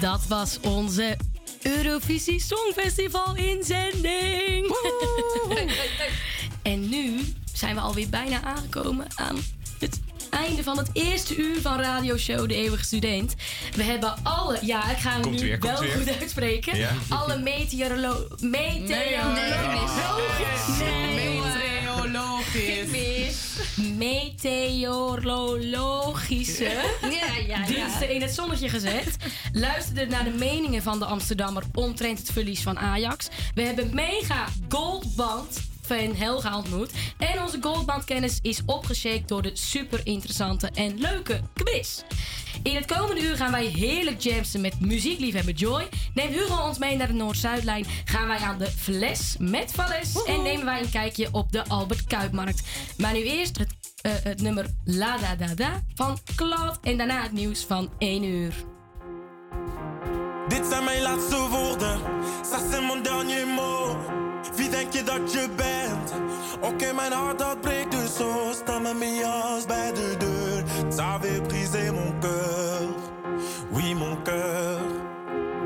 [0.00, 1.16] Dat was onze
[1.62, 4.74] Eurovisie Songfestival inzending.
[6.62, 9.36] en nu zijn we alweer bijna aangekomen aan
[9.78, 13.34] het einde van het eerste uur van radioshow De Eeuwige Student.
[13.76, 15.90] We hebben alle, ja, ik ga hem Komt nu weer, wel weer.
[15.90, 16.76] goed uitspreken.
[16.76, 16.90] Ja.
[17.08, 18.26] Alle meteorolo...
[18.40, 19.90] Meteorologisch.
[21.14, 23.38] Meteorologisch.
[23.76, 26.64] Meteorologische
[27.02, 27.66] Ja, ja, ja.
[27.66, 29.16] diensten in het zonnetje gezet.
[29.52, 33.28] Luisterde naar de meningen van de Amsterdammer omtrent het verlies van Ajax.
[33.54, 36.92] We hebben mega goldband van Helga ontmoet.
[37.18, 42.02] En onze goldbandkennis is opgeshakt door de super interessante en leuke quiz.
[42.62, 45.88] In het komende uur gaan wij heerlijk jamsen met muziekliefhebber Joy.
[46.14, 47.84] Neemt Hugo ons mee naar de Noord-Zuidlijn.
[48.04, 50.22] Gaan wij aan de fles met Vales.
[50.22, 52.62] En nemen wij een kijkje op de Albert Kuipmarkt.
[52.98, 56.78] Maar nu eerst het, eh, het nummer La Da Da Da van Claude.
[56.82, 58.69] En daarna het nieuws van 1 uur.
[60.68, 62.00] Zijn mijn laatste woorden,
[62.42, 63.96] ça c'est mon dernier mot.
[64.70, 66.12] Denk je dat je bent?
[66.60, 68.52] Oké, mijn hart dat breekt dus zo.
[68.52, 70.20] Sta met mijn jas bij de.
[70.90, 72.88] Ça avait brisé mon cœur,
[73.70, 74.78] oui mon cœur.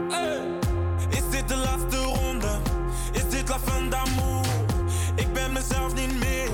[0.08, 0.40] Hey.
[1.10, 2.58] Is dit de laatste ronde?
[3.12, 4.44] Is dit la fin d'amour?
[5.14, 6.50] Ik ben mezelf niet meer.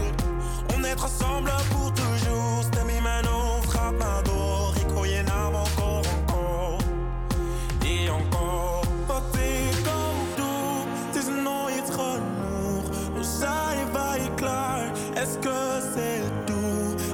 [0.74, 1.79] On est ensemble pour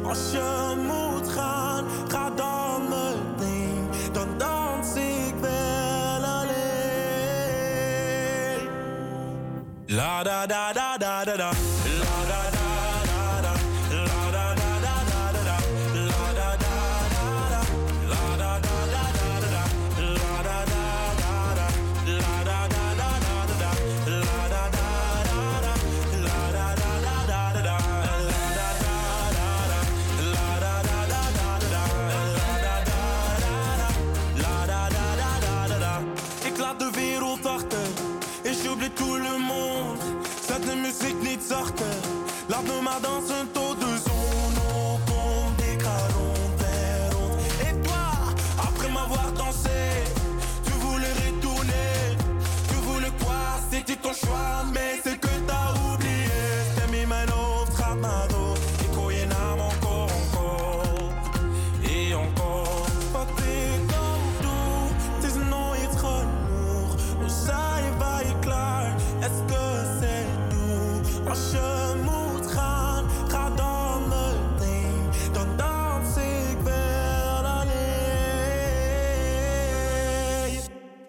[0.09, 3.89] Als je moet gaan, ga dan meteen.
[4.13, 6.57] Dan dans ik wel alleen.
[9.87, 11.51] La da da da da da da.
[41.49, 41.97] Zachter.
[42.47, 44.55] Laat me maar dansen tot de zon
[44.92, 45.61] opkomt.
[45.72, 47.68] Ik ga rond en.
[47.68, 48.05] Et toi,
[48.68, 49.80] après m'avoir dansé,
[50.64, 52.16] tu voulais retourner.
[52.68, 53.42] Tu voulais quoi?
[53.70, 55.16] C'était ton choix, mais c'est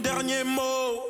[0.00, 1.02] mon dernier mot.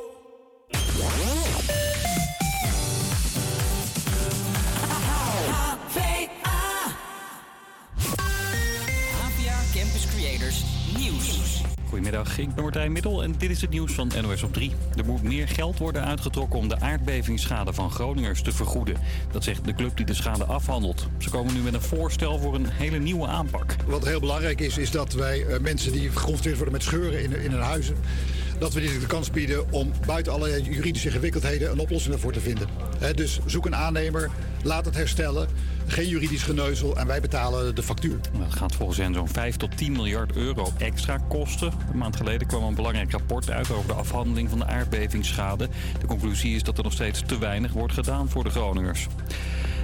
[9.21, 10.63] APA Campus Creators
[10.97, 11.61] Nieuws.
[11.89, 14.71] Goedemiddag, ik ben Martijn Middel en dit is het nieuws van NOS op 3.
[14.95, 18.95] Er moet meer geld worden uitgetrokken om de aardbevingsschade van Groningers te vergoeden.
[19.31, 21.07] Dat zegt de club die de schade afhandelt.
[21.17, 23.75] Ze komen nu met een voorstel voor een hele nieuwe aanpak.
[23.85, 27.35] Wat heel belangrijk is, is dat wij eh, mensen die geconfronteerd worden met scheuren in,
[27.35, 27.97] in hun huizen,
[28.61, 32.39] dat we die de kans bieden om buiten alle juridische gewikkeldheden een oplossing ervoor te
[32.39, 32.67] vinden.
[33.15, 34.29] Dus zoek een aannemer,
[34.63, 35.47] laat het herstellen,
[35.87, 38.19] geen juridisch geneuzel en wij betalen de factuur.
[38.39, 41.73] Dat gaat volgens hen zo'n 5 tot 10 miljard euro extra kosten.
[41.91, 45.69] Een maand geleden kwam een belangrijk rapport uit over de afhandeling van de aardbevingsschade.
[45.99, 49.07] De conclusie is dat er nog steeds te weinig wordt gedaan voor de Groningers.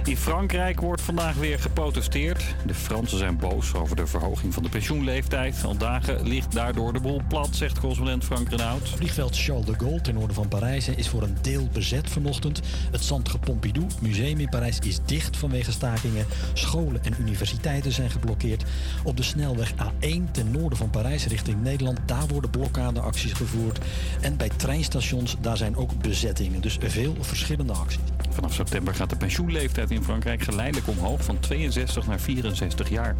[0.08, 2.44] In Frankrijk wordt vandaag weer geprotesteerd.
[2.66, 5.64] De Fransen zijn boos over de verhoging van de pensioenleeftijd.
[5.64, 8.88] Al dagen ligt daardoor de boel plat, zegt correspondent Frank Renaud.
[8.88, 12.60] Vliegveld Charles de Gaulle ten noorden van Parijs is voor een deel bezet vanochtend.
[12.90, 16.26] Het Centre Pompidou museum in Parijs is dicht vanwege stakingen.
[16.52, 18.64] Scholen en universiteiten zijn geblokkeerd.
[19.04, 23.78] Op de snelweg A1 ten noorden van Parijs richting Nederland, daar worden blokkadeacties gevoerd.
[24.20, 26.60] En bij treinstations, daar zijn ook bezettingen.
[26.60, 28.00] Dus veel verschillende acties.
[28.38, 33.16] Vanaf september gaat de pensioenleeftijd in Frankrijk geleidelijk omhoog van 62 naar 64 jaar.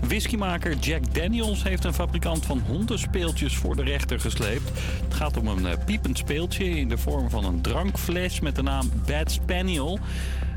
[0.00, 4.70] Whiskymaker Jack Daniels heeft een fabrikant van hondenspeeltjes voor de rechter gesleept.
[5.04, 8.62] Het gaat om een eh, piepend speeltje in de vorm van een drankfles met de
[8.62, 9.98] naam Bad Spaniel.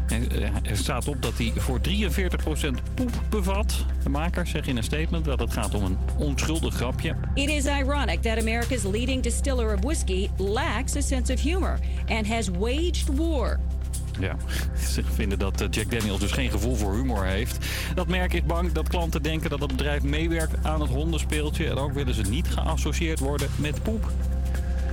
[0.07, 3.85] Eh, Er staat op dat hij voor 43% poep bevat.
[4.03, 7.15] De makers zeggen in een statement dat het gaat om een onschuldig grapje.
[7.33, 12.27] It is ironic that America's leading distiller of whiskey lacks a sense of humor and
[12.27, 13.59] has waged war.
[14.19, 14.35] Ja,
[14.91, 17.65] ze vinden dat eh, Jack Daniels dus geen gevoel voor humor heeft.
[17.95, 21.69] Dat merk is bang dat klanten denken dat het bedrijf meewerkt aan het hondenspeeltje.
[21.69, 24.11] En ook willen ze niet geassocieerd worden met poep.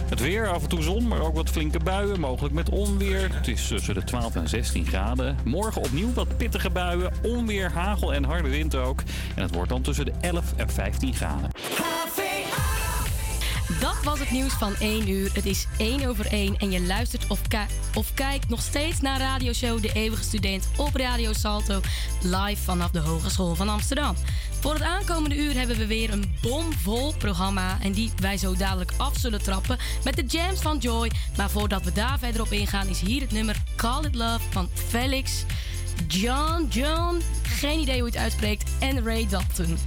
[0.09, 3.35] Het weer, af en toe zon, maar ook wat flinke buien, mogelijk met onweer.
[3.35, 5.37] Het is tussen de 12 en 16 graden.
[5.45, 9.03] Morgen opnieuw wat pittige buien, onweer, hagel en harde wind ook.
[9.35, 11.51] En het wordt dan tussen de 11 en 15 graden.
[13.81, 15.31] Dat was het nieuws van 1 uur.
[15.33, 19.19] Het is 1 over 1 en je luistert of, ki- of kijkt nog steeds naar
[19.19, 21.81] radioshow De Eeuwige Student op Radio Salto.
[22.23, 24.15] Live vanaf de Hogeschool van Amsterdam.
[24.61, 27.79] Voor het aankomende uur hebben we weer een bomvol programma.
[27.83, 31.11] En die wij zo dadelijk af zullen trappen met de jams van Joy.
[31.37, 34.69] Maar voordat we daar verder op ingaan is hier het nummer Call It Love van
[34.89, 35.33] Felix,
[36.07, 39.79] John John, geen idee hoe je het uitspreekt, en Ray Dalton.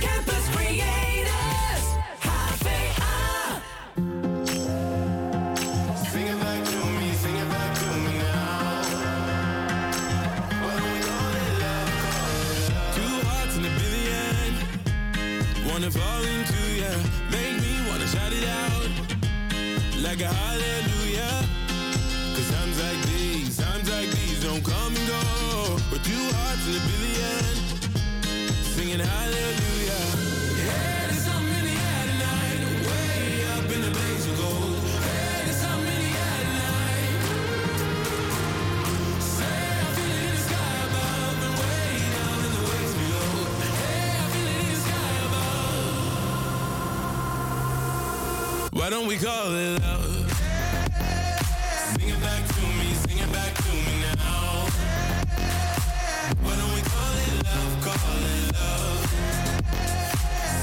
[0.00, 1.84] Campus Creators,
[2.20, 2.78] HVA.
[3.00, 3.62] Ah.
[6.12, 8.82] Sing it back to me, sing it back to me now.
[12.96, 14.52] Two hearts in a billion.
[15.68, 16.92] Wanna fall into ya.
[17.30, 18.90] Make me wanna shout it out.
[20.02, 20.69] Like a hallelujah.
[48.80, 50.32] Why don't we call it love?
[51.92, 54.68] Sing it back to me, sing it back to me now.
[56.40, 59.04] Why don't we call it love, call it love?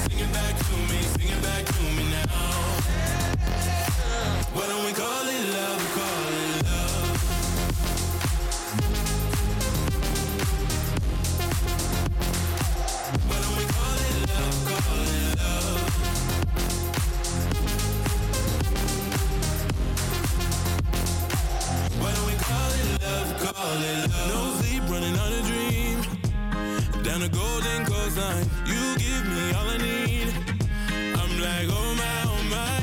[0.02, 2.42] Sing it back to me, sing it back to me now.
[4.52, 5.87] Why don't we call it love,
[23.68, 24.28] call it love?
[24.28, 25.98] No sleep, running on a dream.
[27.02, 30.28] Down the golden coastline, you give me all I need.
[31.20, 32.76] I'm like, oh my, oh my.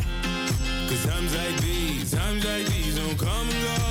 [0.90, 3.85] Cause times like these, times like these don't come and go.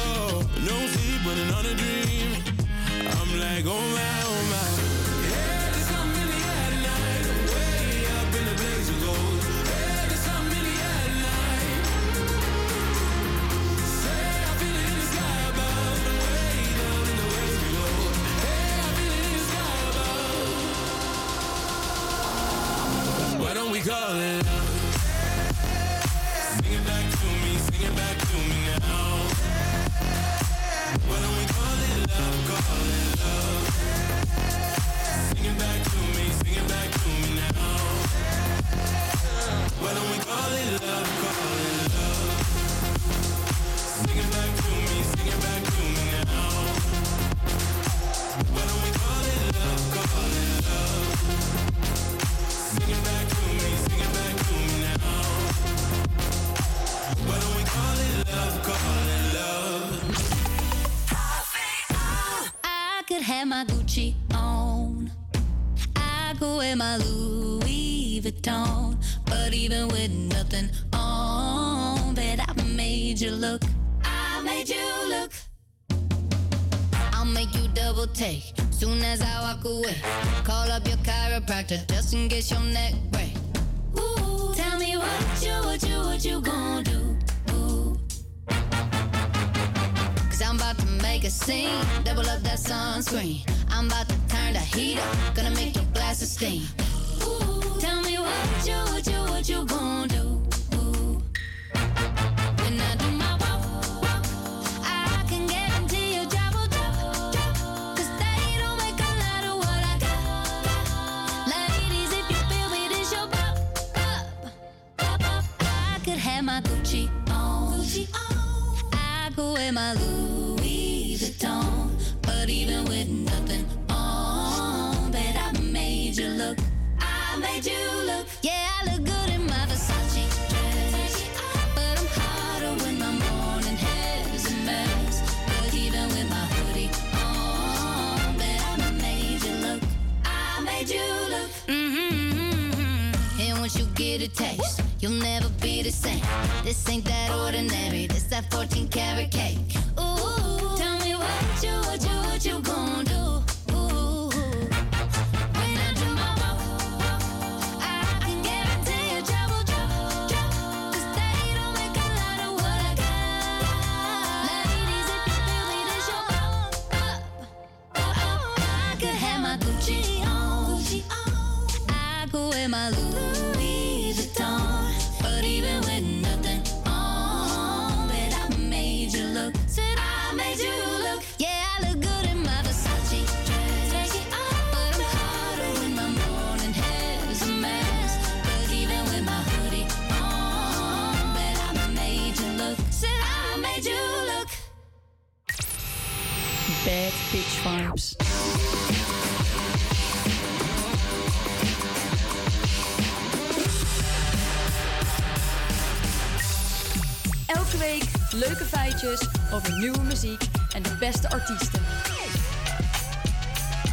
[209.55, 210.43] Over nieuwe muziek
[210.75, 211.83] en de beste artiesten.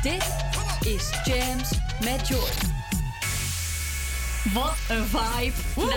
[0.01, 0.24] Dit
[0.86, 1.70] is Jams
[2.03, 2.49] met Joy.
[4.53, 5.53] Wat een vibe.
[5.76, 5.89] Nou,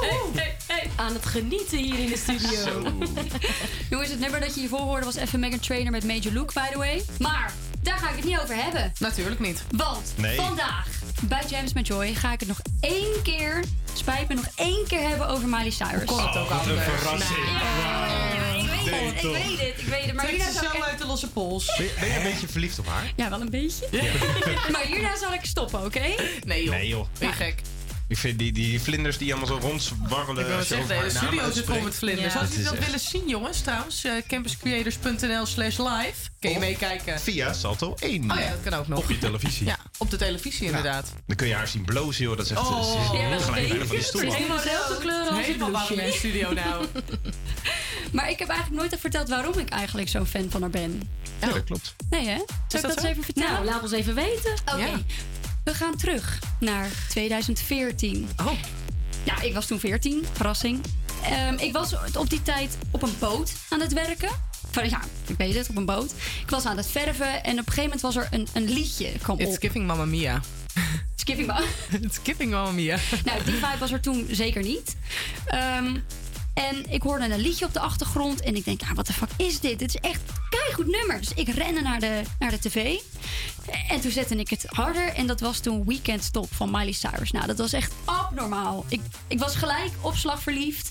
[0.00, 0.90] hey, hey, hey.
[0.96, 2.82] aan het genieten hier in de studio.
[3.90, 6.66] Jongens, het nummer dat je hiervoor hoorde was even Megan Trainer met Major Luke, by
[6.72, 7.04] the way.
[7.18, 7.52] Maar
[7.82, 8.92] daar ga ik het niet over hebben.
[8.98, 9.62] Natuurlijk niet.
[9.70, 10.36] Want Nee.
[10.36, 10.86] vandaag
[11.22, 13.64] bij James met Joy ga ik het nog één keer,
[13.94, 16.04] spijt me, nog één keer hebben over Miley Cyrus.
[16.04, 16.86] kon het ook Oh, wat anders?
[16.86, 17.38] een verrassing.
[17.38, 18.37] Nee.
[18.84, 20.14] Ik weet het, ik weet het, ik weet het.
[20.14, 21.76] Maar Trekt hierna ze zal zo ik uit de losse pols.
[21.76, 23.12] Ben je, ben je een beetje verliefd op haar?
[23.16, 23.88] Ja, wel een beetje.
[24.72, 26.14] maar hierna zal ik stoppen, oké?
[26.44, 26.74] Nee joh.
[26.74, 27.06] Nee joh.
[27.18, 27.62] Ben je gek?
[28.08, 30.42] Ik vind die, die vlinders die allemaal zo rondzwarrelen.
[30.42, 32.32] Ik wil zeggen, de studio zit vol met vlinders.
[32.34, 32.40] Ja.
[32.40, 36.14] Als Het jullie is dat echt- willen zien, jongens, trouwens, uh, campuscreators.nl slash live.
[36.40, 37.20] Kun je meekijken.
[37.20, 38.30] Via Salto 1.
[38.30, 38.98] Oh ja, dat kan ook nog.
[38.98, 39.66] Op je televisie.
[39.66, 41.12] Ja, op de televisie inderdaad.
[41.26, 42.36] Dan kun je haar zien blozen, joh.
[42.36, 42.60] Dat is echt...
[42.60, 42.92] Oh.
[42.92, 44.20] ze is Ja, gelijk bijna van die stoel.
[44.22, 44.34] is af.
[44.34, 46.86] helemaal dezelfde kleur als het Helemaal warm in de studio nou.
[48.12, 51.02] Maar ik heb eigenlijk nooit verteld waarom ik eigenlijk zo'n fan van haar ben.
[51.40, 51.94] Ja, dat klopt.
[52.10, 52.36] Nee, hè?
[52.68, 53.52] Zal ik dat, eens even vertellen?
[53.52, 54.52] Nou, laat ons even weten.
[54.74, 55.04] Oké.
[55.68, 58.28] We gaan terug naar 2014.
[58.36, 58.52] Oh.
[59.24, 60.24] Ja, ik was toen 14.
[60.32, 60.80] Verrassing.
[61.22, 64.28] Ehm, ik was op die tijd op een boot aan het werken.
[64.70, 66.12] Van, ja, ik weet het, op een boot.
[66.42, 69.12] Ik was aan het verven en op een gegeven moment was er een, een liedje
[69.22, 69.60] kwam It's op.
[69.60, 70.40] giving Mamma Mia.
[71.14, 71.64] Skipping Mamma.
[72.06, 72.98] It's giving Mamma Mia.
[73.24, 74.96] Nou, die vibe was er toen zeker niet.
[75.46, 75.96] Ehm,
[76.58, 78.40] en ik hoorde een liedje op de achtergrond.
[78.40, 79.78] En ik denk, ja, wat de fuck is dit?
[79.78, 80.20] Dit is echt
[80.72, 81.18] goed nummer.
[81.18, 82.98] Dus ik rende naar de, naar de tv.
[83.88, 85.08] En toen zette ik het harder.
[85.08, 87.30] En dat was toen Weekend Stop van Miley Cyrus.
[87.30, 88.84] Nou, dat was echt abnormaal.
[88.88, 90.90] Ik, ik was gelijk op verliefd.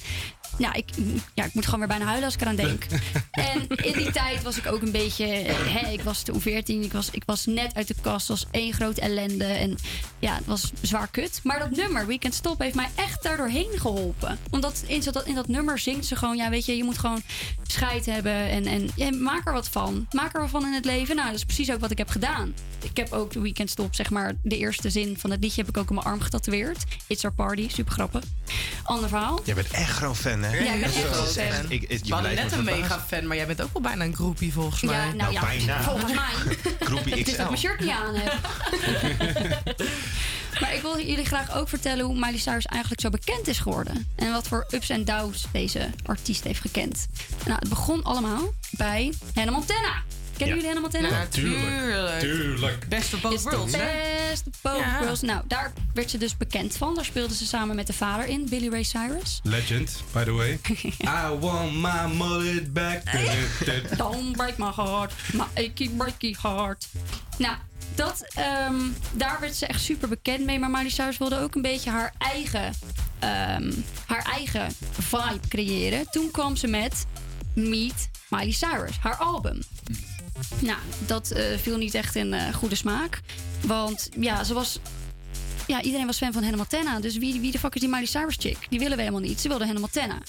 [0.58, 0.90] Nou, ik,
[1.34, 2.86] ja, ik moet gewoon weer bijna huilen als ik eraan denk.
[3.32, 5.26] En in die tijd was ik ook een beetje...
[5.26, 6.84] Hè, ik was toen 14.
[6.84, 8.28] Ik was, ik was net uit de kast.
[8.28, 9.46] Was één grote ellende.
[9.46, 9.78] En
[10.20, 11.40] ja, het was zwaar kut.
[11.44, 14.38] Maar dat nummer, Weekend Stop, heeft mij echt daardoorheen geholpen.
[14.50, 16.38] Omdat in, dat, in dat nummer zingt ze gewoon...
[16.38, 17.22] Ja, weet je, je moet gewoon
[17.64, 18.50] scheid hebben.
[18.50, 20.08] En, en ja, maak er wat van.
[20.12, 21.16] Maak er wat van in het leven.
[21.16, 22.54] Nou, dat is precies ook wat ik heb gedaan.
[22.84, 24.34] Ik heb ook de Weekend Stop, zeg maar...
[24.44, 26.84] De eerste zin van het liedje heb ik ook op mijn arm getatoeëerd.
[27.08, 27.70] It's our party.
[27.70, 28.24] Super grappig.
[28.84, 29.40] Ander verhaal.
[29.44, 30.47] Jij bent echt groot fan, hè?
[30.52, 31.66] Ja, ik ben echt fan.
[31.70, 33.82] Ik, ik, je We hadden blijft net een mega fan, maar jij bent ook wel
[33.82, 34.96] bijna een groepie volgens mij.
[35.08, 35.82] Ja, nou, ja, bijna.
[35.82, 36.58] volgens mij.
[36.80, 37.68] Groepie Het is dat ik mijn XL.
[37.68, 38.34] shirt niet aan heb.
[40.62, 44.08] maar ik wil jullie graag ook vertellen hoe Miley Cyrus eigenlijk zo bekend is geworden.
[44.16, 47.08] En wat voor ups en downs deze artiest heeft gekend.
[47.46, 50.04] Nou, het begon allemaal bij Hannah Montana.
[50.38, 51.08] Kennen jullie Hannah Montana?
[51.08, 52.20] Ja, natuurlijk.
[52.20, 52.88] Tuurlijk.
[52.88, 53.86] Best of both worlds, hè?
[54.30, 55.00] best of both Ja.
[55.00, 55.22] worlds.
[55.22, 56.96] Nou, daar werd ze dus bekend van.
[56.96, 59.40] Daar speelde ze samen met de vader in, Billy Ray Cyrus.
[59.44, 60.60] Legend, by the way.
[61.26, 63.02] I want my mullet back.
[63.98, 66.88] Don't break my heart, my achy breaky heart.
[67.38, 67.56] Nou,
[67.96, 68.76] dat, ehm,
[69.14, 70.60] daar werd ze echt super bekend mee.
[70.60, 72.74] Maar Miley Cyrus wilde ook een beetje haar eigen,
[73.20, 73.72] ehm,
[74.06, 76.10] haar eigen vibe creëren.
[76.12, 77.06] Toen kwam ze met
[77.56, 79.60] Meet Miley Cyrus, haar album.
[80.60, 83.22] Nou, dat eh, viel niet echt in eh, goede smaak.
[83.62, 84.80] Want ja, ze was
[85.68, 87.00] ja, iedereen was fan van Hannah Montana.
[87.00, 88.58] Dus wie, wie de fuck is die Miley Cyrus chick?
[88.70, 89.40] Die willen we helemaal niet.
[89.40, 90.22] Ze wilden Hannah Montana.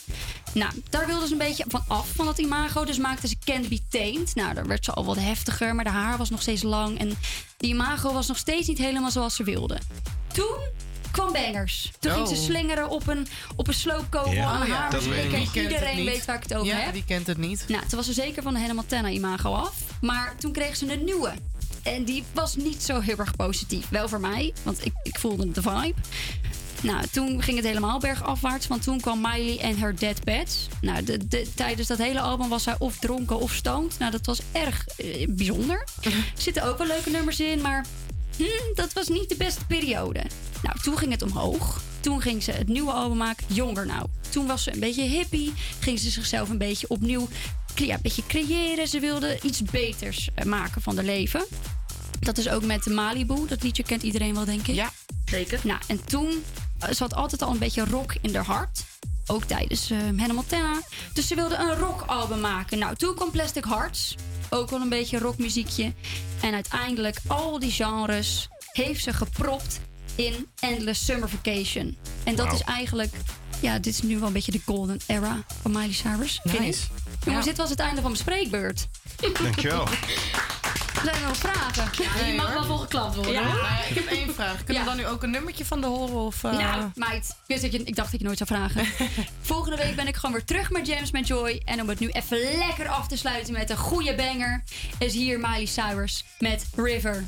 [0.53, 2.85] Nou, daar wilden ze een beetje van af, van dat imago.
[2.85, 4.35] Dus maakten ze Can't Be Tamed.
[4.35, 5.75] Nou, daar werd ze al wat heftiger.
[5.75, 6.99] Maar de haar was nog steeds lang.
[6.99, 7.19] En
[7.57, 9.79] die imago was nog steeds niet helemaal zoals ze wilde.
[10.33, 10.59] Toen
[11.11, 11.91] kwam Bangers.
[11.99, 12.41] Toen ging ze Oh.
[12.41, 13.27] slingeren op een,
[13.57, 14.91] op een sloopkogel Ja, aan ja, haar.
[14.91, 15.55] dat weet ik.
[15.55, 16.05] Iedereen niet?
[16.07, 16.93] weet waar ik het over Ja, heb.
[16.93, 17.65] wie kent het niet?
[17.69, 19.75] Nou, toen was ze zeker van de Hannah Montana imago af.
[20.01, 21.33] Maar toen kreeg ze een nieuwe.
[21.83, 23.89] En die was niet zo heel erg positief.
[23.89, 25.95] Wel voor mij, want ik, ik voelde de vibe.
[26.83, 28.67] Nou, toen ging het helemaal bergafwaarts.
[28.67, 30.67] Want toen kwam Miley en her Dead Pets.
[30.81, 33.99] Nou, de, de, tijdens dat hele album was zij of dronken of stoned.
[33.99, 35.85] Nou, dat was erg eh, bijzonder.
[36.03, 36.13] Er
[36.43, 37.87] zitten ook wel leuke nummers in, maar
[38.39, 40.23] hm, dat was niet de beste periode.
[40.63, 41.83] Nou, toen ging het omhoog.
[42.01, 44.07] Toen ging ze het nieuwe album maken, Jonger Nou.
[44.31, 45.53] Toen was ze een beetje hippie.
[45.81, 47.29] Ging ze zichzelf een beetje opnieuw
[47.75, 48.89] ja, een beetje creëren.
[48.89, 51.45] Ze wilde iets beters eh, maken van haar leven.
[52.21, 53.47] Dat is ook met Malibu.
[53.47, 54.75] Dat liedje kent iedereen wel, denk ik.
[54.75, 54.93] Ja,
[55.25, 55.61] zeker.
[55.63, 56.45] Nou, en toen...
[56.79, 58.85] eh, ze had altijd al een beetje rock in haar hart.
[59.27, 60.81] Ook tijdens eh Hannah Montana.
[61.13, 62.79] Dus ze wilde een rockalbum maken.
[62.79, 64.17] Nou, toen kwam Plastic Hearts.
[64.51, 65.93] Ook wel een beetje rockmuziekje.
[66.41, 69.81] En uiteindelijk al die genres heeft ze gepropt
[70.15, 71.97] in Endless Summer Vacation.
[72.25, 73.13] En dat is eigenlijk...
[73.61, 76.41] Ja, dit is nu wel een beetje de golden era van Miley Cyrus.
[76.43, 76.61] vind ik.
[76.61, 76.87] Nice.
[77.25, 77.51] Jongens, Ja.
[77.51, 78.89] dit was het einde van mijn spreekbeurt.
[79.43, 79.89] Dankjewel.
[81.05, 81.91] Zijn er nog vragen?
[82.05, 83.33] Ja, je mag wel voor geklapt worden.
[83.33, 83.43] Ja.
[83.43, 84.65] Maar ik heb één vraag.
[84.65, 86.15] Kunnen we dan nu ook een nummertje van de horen?
[86.15, 86.53] Of, eh?
[86.53, 88.87] Nou, meid, ik, wist dat je, ik dacht dat je nooit zou vragen.
[89.41, 91.63] Volgende week ben ik gewoon weer terug met James met Joy.
[91.65, 94.63] En om het nu even lekker af te sluiten met een goede banger...
[94.99, 97.25] is hier Miley Cyrus met River.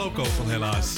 [0.00, 0.94] Zonder slowkogel helaas.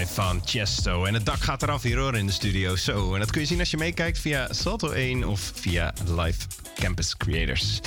[0.00, 1.04] 1035 van Chesto.
[1.04, 2.76] En het dak gaat eraf hier hoor in de studio.
[2.76, 6.38] Zo, en dat kun je zien als je meekijkt via Salto 1 of via Live
[6.74, 7.80] Campus Creators.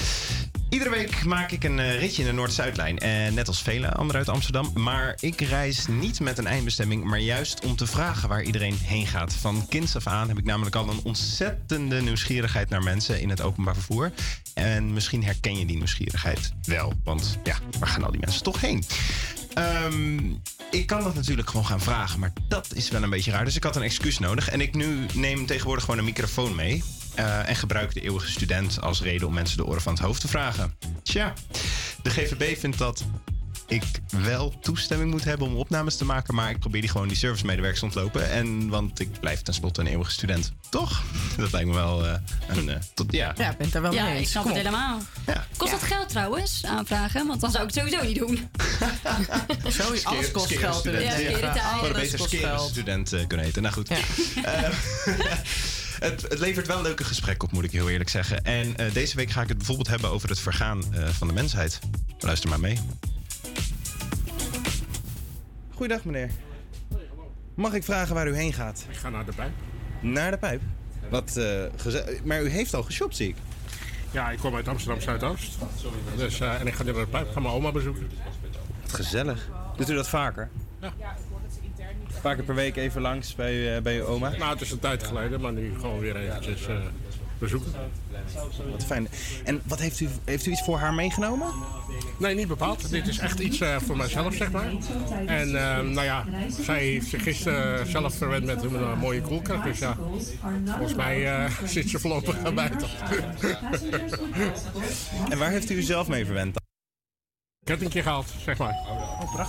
[0.69, 2.97] Iedere week maak ik een eh, ritje in de Noord-Zuidlijn.
[2.99, 4.71] En net als vele anderen uit Amsterdam.
[4.73, 9.07] Maar ik reis niet met een eindbestemming, maar juist om te vragen waar iedereen heen
[9.07, 9.33] gaat.
[9.33, 13.41] Van kinds af aan heb ik namelijk al een ontzettende nieuwsgierigheid naar mensen in het
[13.41, 14.11] openbaar vervoer.
[14.53, 16.93] En misschien herken je die nieuwsgierigheid wel.
[17.03, 18.83] Want ja, waar gaan al die mensen toch heen?
[19.53, 20.33] Ehm,
[20.73, 23.45] ik kan dat natuurlijk gewoon gaan vragen, maar dat is wel een beetje raar.
[23.45, 24.49] Dus ik had een excuus nodig.
[24.49, 26.83] En ik nu neem tegenwoordig gewoon een microfoon mee.
[27.15, 30.21] eh, en gebruik de eeuwige student als reden om mensen de oren van het hoofd
[30.21, 30.73] te vragen.
[31.03, 31.33] Tja,
[32.01, 33.03] de GVB vindt dat
[33.73, 33.83] ik
[34.23, 36.35] wel toestemming moet hebben om opnames te maken.
[36.35, 38.31] Maar ik probeer die gewoon die servicemedewerkers te ontlopen.
[38.31, 40.51] En, want ik blijf tenslotte een eeuwige student.
[40.69, 41.01] Toch?
[41.37, 42.13] Dat lijkt me wel eh,
[42.47, 42.69] een...
[42.69, 43.33] eh, tot, ja.
[43.37, 44.21] Ja, bent er wel Ja, mee eens.
[44.21, 44.65] ik snap Kom het op.
[44.67, 44.99] helemaal.
[45.57, 47.27] Kost dat geld trouwens, aanvragen?
[47.27, 48.49] Want dan zou ik het sowieso niet doen.
[49.77, 50.83] Zo, alles kost geld.
[50.83, 53.61] Ja, een Alles beter student eh, kunnen heten.
[53.61, 53.89] Nou goed.
[54.43, 58.43] Eh, het, het levert wel leuke gesprekken op, moet ik heel eerlijk zeggen.
[58.45, 61.33] En eh, deze week ga ik het bijvoorbeeld hebben over het vergaan eh, van de
[61.33, 61.79] mensheid.
[62.19, 62.79] Luister maar mee.
[65.75, 66.29] Goeiedag meneer.
[67.55, 68.85] Mag ik vragen waar u heen gaat?
[68.89, 69.51] Ik ga naar de pijp.
[70.01, 70.61] Naar de pijp.
[71.09, 73.35] Wat eh, geze- Maar u heeft al geshopt, zie ik.
[74.11, 75.57] Ja, ik kom uit Amsterdam Zuidoost.
[76.17, 77.25] Dus, eh, en ik ga nu naar de pijp.
[77.27, 78.09] Ik ga mijn oma bezoeken.
[78.81, 79.49] Wat gezellig.
[79.77, 80.49] Doet u dat vaker?
[80.81, 80.93] Ja.
[82.15, 84.29] Een paar keer per week even langs bij, eh, bij uw oma?
[84.29, 86.75] Nou, het is een tijd geleden, maar nu gewoon weer eventjes eh,
[87.43, 87.73] bezoeken.
[88.71, 89.07] Wat fijn.
[89.43, 91.47] En wat heeft u, heeft u iets voor haar meegenomen?
[92.17, 92.89] Nee, niet bepaald.
[92.89, 94.71] Dit is echt iets eh, voor mijzelf, zeg maar.
[95.25, 96.25] En eh, nou ja,
[96.61, 99.63] zij heeft zich gisteren zelf verwend met een eh, mooie koelkast.
[99.63, 99.97] Dus ja,
[100.65, 102.87] volgens mij eh, zit ze voorlopig aan buiten.
[105.29, 106.62] En waar heeft u uzelf mee verwend?
[107.63, 108.75] Kettingje gehaald, zeg maar.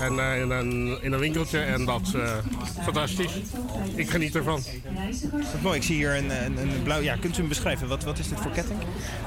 [0.01, 2.37] En eh, in, een, in een winkeltje en dat is eh,
[2.83, 3.33] fantastisch.
[3.95, 4.63] Ik geniet ervan.
[5.33, 7.01] Wat mooi, ik zie hier een, een, een blauw...
[7.01, 7.89] Ja, kunt u hem beschrijven?
[7.89, 8.81] Wat, wat is dit voor ketting?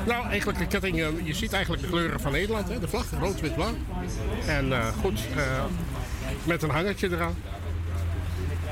[0.06, 2.80] Nou, eigenlijk een ketting, eh, je ziet eigenlijk de kleuren van Nederland, hè?
[2.80, 3.76] de vlag, rood, wit, blauw.
[4.48, 5.64] En eh, goed, eh,
[6.44, 7.36] met een hangertje eraan.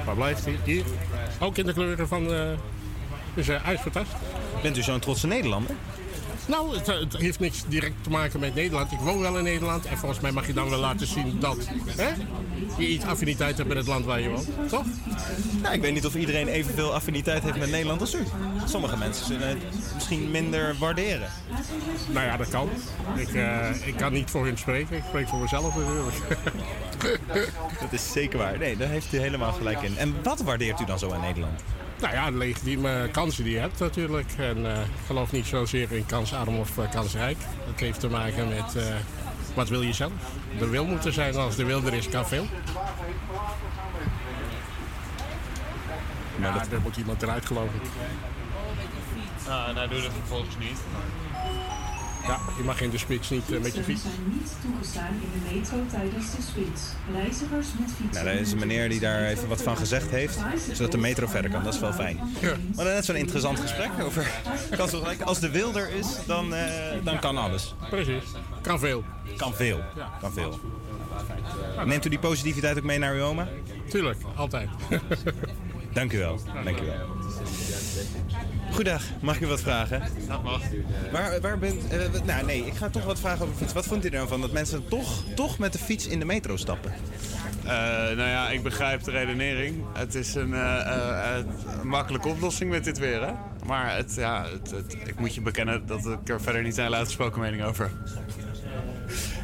[0.05, 0.57] Waar blijft hij?
[0.63, 0.83] Hier.
[1.39, 2.49] Ook in de kleuren van, eh
[3.33, 4.19] dus uh, fantastisch.
[4.61, 5.75] Bent u zo'n trotse Nederlander?
[6.47, 8.91] Nou, het, het heeft niks direct te maken met Nederland.
[8.91, 11.57] Ik woon wel in Nederland en volgens mij mag je dan wel laten zien dat
[11.87, 12.13] hè,
[12.77, 14.49] je iets affiniteit hebt met het land waar je woont.
[14.69, 14.85] Toch?
[15.61, 18.23] Nou, ik weet niet of iedereen evenveel affiniteit heeft met Nederland als u.
[18.65, 19.57] Sommige mensen zullen het
[19.93, 21.29] misschien minder waarderen.
[22.11, 22.69] Nou ja, dat kan.
[23.15, 24.97] Ik, eh, ik kan niet voor hun spreken.
[24.97, 26.15] Ik spreek voor mezelf natuurlijk.
[27.81, 28.57] Dat is zeker waar.
[28.57, 29.97] Nee, daar heeft u helemaal gelijk in.
[29.97, 31.61] En wat waardeert u dan zo aan Nederland?
[31.99, 34.31] Nou ja, de legitieme kansen die je hebt natuurlijk.
[34.37, 37.37] En eh, ik geloof niet zozeer in kansarm of eh, kansrijk.
[37.65, 38.95] Dat heeft te maken met eh,
[39.53, 40.11] wat wil je zelf.
[40.59, 41.35] Er wil moeten zijn.
[41.35, 42.45] Als de wil er is, kan veel.
[46.39, 47.89] Maar ja, er moet iemand eruit geloof ik.
[49.47, 50.79] Nou, nou doe dat vervolgens niet.
[52.27, 54.03] Ja, je mag in de spits niet eh, met je fiets.
[54.27, 56.81] niet toegestaan in de metro tijdens de spits.
[57.13, 58.23] Reizigers met fietsen.
[58.23, 60.37] Nou, er is een meneer die daar even wat van gezegd heeft,
[60.71, 61.63] zodat de metro verder kan.
[61.63, 62.19] Dat is wel fijn.
[62.41, 62.55] Ja.
[62.75, 64.31] Maar net zo'n interessant gesprek over.
[65.23, 66.63] Als de wil er is, dan, eh,
[67.03, 67.75] dan kan alles.
[67.89, 68.23] Precies.
[68.61, 69.03] Kan veel.
[69.37, 69.79] Kan veel.
[70.19, 70.59] Kan veel.
[71.85, 73.47] Neemt u die positiviteit ook mee naar uw oma?
[73.89, 74.69] Tuurlijk, altijd.
[75.93, 76.39] Dank u wel.
[76.63, 76.95] Dank u wel.
[78.73, 80.03] Goedendag, mag ik u wat vragen?
[80.27, 80.61] Dat mag.
[81.11, 81.87] Waar, waar bent...
[81.87, 83.73] eh, nou nee, ik ga toch wat vragen over fiets.
[83.73, 86.25] Wat vond u er nou van dat mensen toch, toch met de fiets in de
[86.25, 86.93] metro stappen?
[87.63, 87.71] Eh,
[88.15, 89.83] nou ja, ik begrijp de redenering.
[89.93, 91.35] Het is een, eh,
[91.81, 93.31] een makkelijke oplossing met dit weer, hè?
[93.65, 96.95] Maar het, ja, het, het- ik moet je bekennen dat ik er verder niet een
[96.95, 97.91] uitgesproken mening over.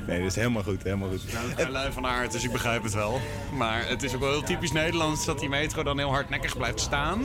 [0.08, 1.34] Nee, dat is helemaal goed, helemaal goed.
[1.34, 3.22] Nou, ik ben lui van aard, dus ik begrijp het wel.
[3.54, 6.80] Maar het is ook wel heel typisch Nederlands dat die metro dan heel hardnekkig blijft
[6.80, 7.22] staan.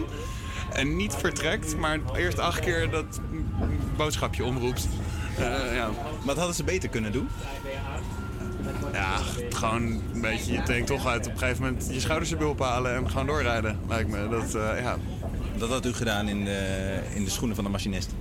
[0.76, 3.20] En niet vertrekt, maar eerst acht keer dat
[3.96, 4.88] boodschapje omroept.
[5.38, 5.90] Eh, ja.
[6.24, 7.28] Wat hadden ze beter kunnen doen?
[8.92, 9.16] Ja,
[9.50, 11.26] gewoon een beetje je tank toch uit.
[11.26, 14.28] Op een gegeven moment je schouders erbij ophalen en gewoon doorrijden, lijkt me.
[14.28, 14.96] Dat, eh, ja.
[15.56, 18.14] Dat had u gedaan in de, in de schoenen van de machinist.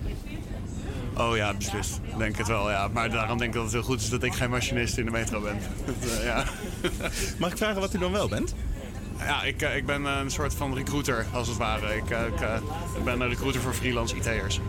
[1.17, 1.99] Oh ja, beslist.
[2.17, 2.87] Denk het wel, ja.
[2.87, 5.11] Maar daarom denk ik dat het heel goed is dat ik geen machinist in de
[5.11, 5.57] metro ben.
[5.85, 6.43] Dat, eh, ja.
[7.37, 8.55] Mag ik vragen wat u dan wel bent?
[9.17, 11.95] Ja, ik, eh, ik ben eh, een soort van recruiter, als het ware.
[11.95, 12.41] Ik, eh, ik,
[12.97, 14.59] ik ben een recruiter voor freelance IT'ers.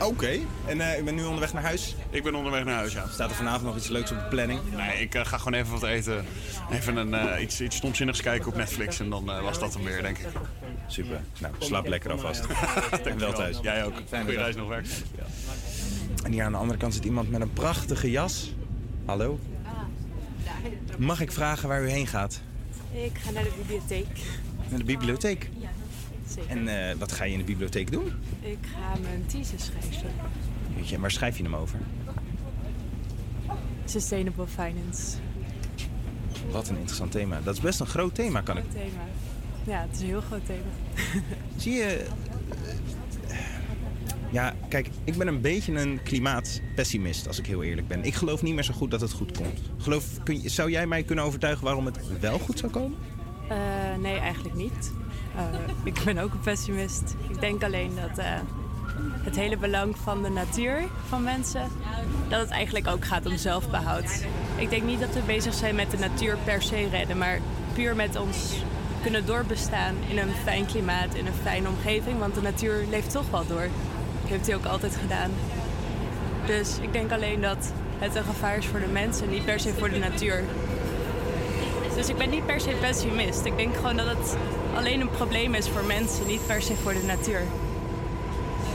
[0.00, 0.38] Oké.
[0.66, 1.96] En u bent nu onderweg naar huis?
[2.10, 3.06] Ik ben onderweg naar huis, ja.
[3.08, 4.60] Staat er vanavond nog iets leuks op de planning?
[4.76, 6.24] Nee, ik ga gewoon even wat eten.
[6.70, 10.18] Even een, iets, iets stomzinnigs kijken op Netflix en dan was dat hem weer, denk
[10.18, 10.26] ik.
[10.86, 11.20] Super.
[11.38, 12.46] Nou, slaap lekker alvast.
[13.04, 13.58] en wel thuis.
[13.62, 13.94] Jij ook.
[14.08, 14.44] Fijne Goeie dag.
[14.46, 14.86] reis nog werk.
[16.24, 18.54] En hier aan de andere kant zit iemand met een prachtige jas.
[19.04, 19.38] Hallo.
[20.98, 22.40] Mag ik vragen waar u heen gaat?
[22.94, 24.06] Ik ga naar de bibliotheek.
[24.68, 25.50] Naar de bibliotheek.
[25.58, 25.68] Ja,
[26.28, 26.50] zeker.
[26.50, 28.12] En eh, wat ga je in de bibliotheek doen?
[28.40, 30.10] Ik ga mijn thesis schrijven.
[30.76, 31.78] Weet je, waar schrijf je hem over?
[33.84, 35.16] Sustainable finance.
[36.50, 37.40] Wat een interessant thema.
[37.40, 38.64] Dat is best een groot thema, kan ik.
[38.70, 39.02] Groot thema.
[39.64, 40.70] Ja, het is een heel groot thema.
[41.56, 42.06] Zie je.
[44.74, 48.04] Kijk, ik ben een beetje een klimaatpessimist, als ik heel eerlijk ben.
[48.04, 49.60] Ik geloof niet meer zo goed dat het goed komt.
[49.78, 52.98] Geloof, kun zou jij mij kunnen overtuigen waarom het wel goed zou komen?
[53.48, 53.56] Eh,
[54.00, 54.92] nee, eigenlijk niet.
[55.36, 55.44] Eh,
[55.84, 57.14] ik ben ook een pessimist.
[57.28, 58.26] Ik denk alleen dat eh,
[59.22, 61.68] het hele belang van de natuur van mensen,
[62.28, 64.24] dat het eigenlijk ook gaat om zelfbehoud.
[64.56, 67.40] Ik denk niet dat we bezig zijn met de natuur per se redden, maar
[67.74, 68.54] puur met ons
[69.02, 73.30] kunnen doorbestaan in een fijn klimaat, in een fijne omgeving, want de natuur leeft toch
[73.30, 73.68] wel door.
[74.34, 75.30] Heeft hij ook altijd gedaan.
[76.46, 79.72] Dus ik denk alleen dat het een gevaar is voor de mensen, niet per se
[79.78, 80.44] voor de natuur.
[81.96, 83.44] Dus ik ben niet per se pessimist.
[83.44, 84.36] Ik denk gewoon dat het
[84.76, 87.42] alleen een probleem is voor mensen, niet per se voor de natuur.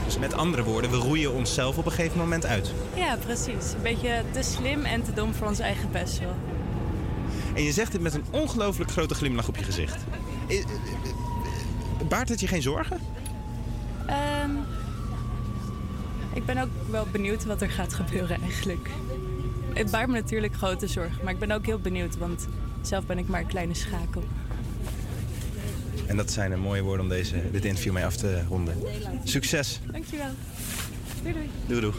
[0.04, 2.72] Dus met andere woorden, we roeien onszelf op een gegeven moment uit.
[2.94, 3.72] Ja, precies.
[3.74, 6.36] Een beetje te slim en te dom voor ons eigen best wel.
[7.54, 10.04] En je zegt dit met een ongelooflijk grote glimlach op je gezicht.
[10.46, 13.00] Eh, eh, eh, Baart het je geen zorgen?
[14.06, 14.50] Ehm,
[16.32, 18.90] ik ben ook wel benieuwd wat er gaat gebeuren eigenlijk.
[19.74, 22.46] Het baart me natuurlijk grote zorgen, maar ik ben ook heel benieuwd, want
[22.82, 24.24] zelf ben ik maar een kleine schakel.
[26.06, 28.76] En dat zijn een mooie woorden om deze, dit interview mee af te ronden.
[29.24, 29.80] Succes.
[29.92, 30.30] Dankjewel.
[31.22, 31.50] Doei doei.
[31.66, 31.94] Doei doei.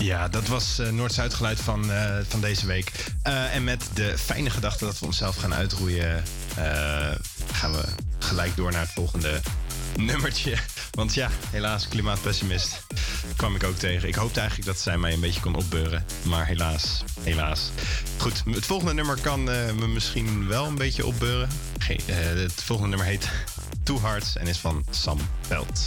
[0.00, 2.92] Ja, dat was eh, Noord-Zuid geluid van, eh, van deze week.
[3.22, 6.22] Eh, en met de fijne gedachte dat we onszelf gaan uitroeien,
[7.52, 7.84] gaan we
[8.18, 9.40] gelijk door naar het volgende
[9.96, 10.56] nummertje.
[10.90, 12.82] Want ja, helaas, klimaatpessimist
[13.36, 14.08] kwam ik ook tegen.
[14.08, 16.04] Ik hoopte eigenlijk dat zij mij een beetje kon opbeuren.
[16.22, 17.70] Maar helaas, helaas.
[18.18, 21.48] Goed, het volgende nummer kan eh, me misschien wel een beetje opbeuren.
[21.88, 23.30] Eh, het volgende nummer heet
[23.84, 25.80] Two Hearts en is van Sam Veld.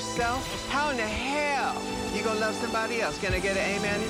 [0.00, 1.76] Yourself, how in the hell
[2.16, 3.20] you gonna love somebody else?
[3.20, 4.00] Can I get an amen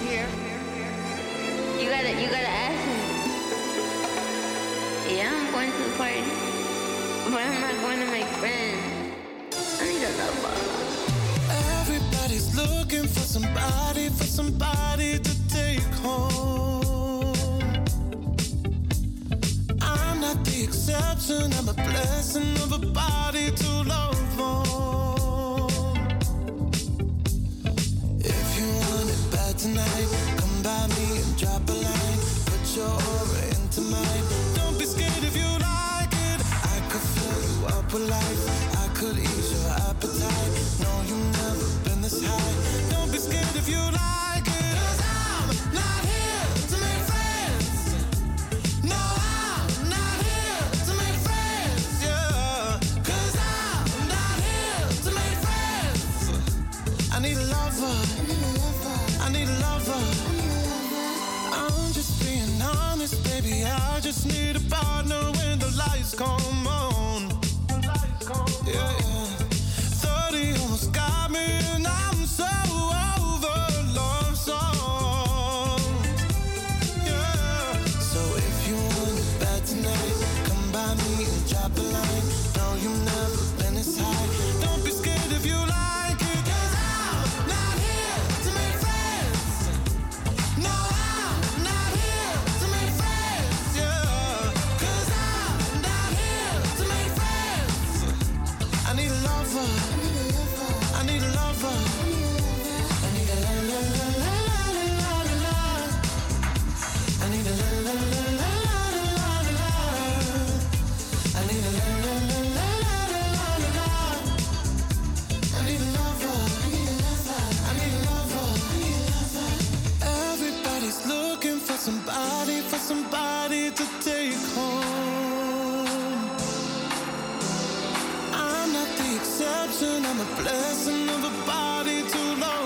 [129.80, 132.59] blessing, I'm a blessing of a body too long.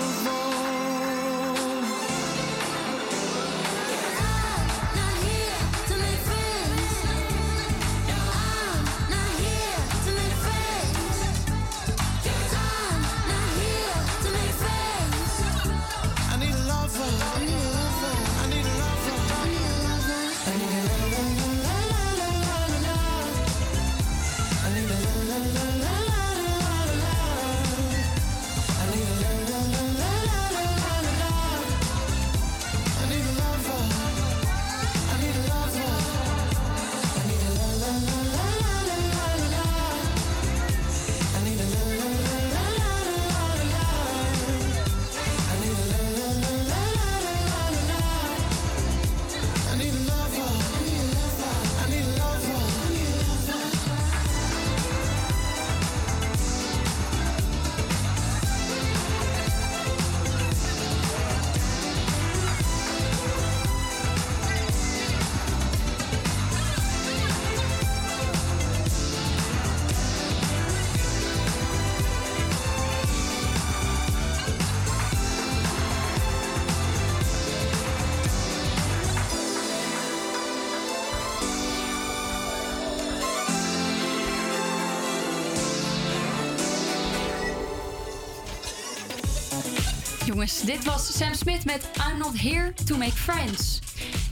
[90.45, 93.79] Jongens, dit was Sam Smith met I'm Not Here to Make Friends.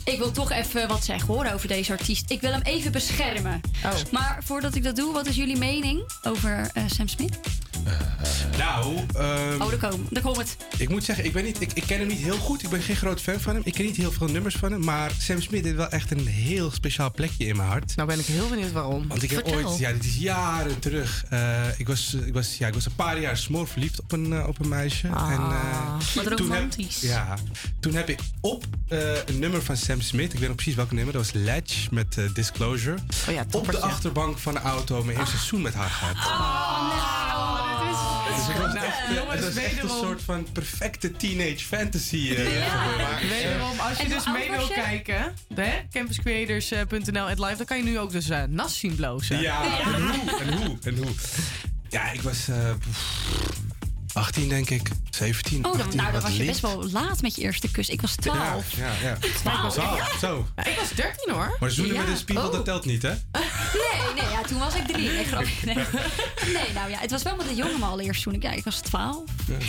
[0.03, 2.31] Ik wil toch even wat zeggen hoor over deze artiest.
[2.31, 3.61] Ik wil hem even beschermen.
[4.11, 7.52] Maar voordat ik dat doe, wat is jullie mening over eh, Sam Smith?
[8.63, 10.57] Nou, ehm, oh, daar komt daar komt het.
[10.77, 12.63] ik moet zeggen, ik, ben niet, ik, ik ken hem niet heel goed.
[12.63, 13.61] Ik ben geen groot fan van hem.
[13.65, 14.83] Ik ken niet heel veel nummers van hem.
[14.83, 17.95] Maar Sam Smith heeft wel echt een heel speciaal plekje in mijn hart.
[17.95, 19.07] Nou ben ik heel benieuwd waarom.
[19.07, 19.69] Want ik heb Vertel.
[19.69, 21.23] ooit, ja, dit is jaren terug.
[21.29, 24.33] eh, ik, was, ik, was, ja, ik was een paar jaar smoor verliefd op een,
[24.33, 25.07] eh, op een meisje.
[25.07, 27.01] en, eh, wat toen heb- romantisch.
[27.01, 27.37] ja,
[27.79, 30.91] toen heb ik op eh, een nummer van Sam Smith, ik weet nog precies welk
[30.91, 32.97] nummer, dat was Ledge met Disclosure.
[33.51, 36.15] op de achterbank van de auto mijn eerste seizoen met haar gehad.
[36.15, 37.22] Dus
[38.35, 42.33] het Nou, eh, jongens, het was echt een soort van perfecte teenage fantasy.
[42.35, 42.45] eh,
[42.95, 43.27] gemaakt.
[43.29, 47.83] Wederom, als je En dus mee wil kijken, hè, campuscreators.nl en live, dan kan je
[47.83, 49.41] nu ook dus eh, Nas zien blozen.
[49.41, 51.11] Ja, en hoe, en hoe, en hoe.
[51.89, 52.47] Ja, ik was...
[52.47, 52.55] eh,
[54.13, 54.89] 18 denk ik.
[55.09, 55.97] 17, Oh, dan, 18.
[55.99, 56.47] nou, dan was je lief.
[56.47, 57.89] best wel laat met je eerste kus.
[57.89, 58.75] Ik was 12.
[58.77, 59.17] Ja, ja, ja.
[59.43, 60.47] Maar ik was- Zo, zo.
[60.55, 61.57] Ja, ik was 13 hoor.
[61.59, 62.01] Maar zoenen Ja.
[62.01, 62.51] met een spiegel, Oh.
[62.51, 63.09] dat telt niet, hè?
[63.31, 65.09] Nee, nee, ja, toen was ik drie.
[65.09, 65.65] Nee, grapje.
[65.65, 65.75] Nee.
[66.57, 68.63] nee, nou ja, het was wel met een jongen mijn allereerst toen ik, ja, ik
[68.63, 69.21] was 12.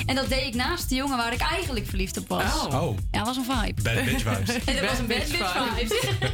[0.07, 2.43] En dat deed ik naast de jongen waar ik eigenlijk verliefd op was.
[2.67, 2.83] Oh.
[2.83, 2.99] Oh.
[3.11, 3.83] Ja, was een vibe.
[3.83, 4.55] Bad bitch vibes.
[4.67, 6.29] En dat was een bad bitch vibe.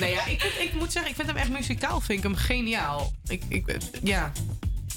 [0.00, 3.12] nee, ja, ik, ik moet zeggen, ik vind hem echt muzikaal vind ik hem geniaal.
[3.26, 4.32] Ik, ik, ja.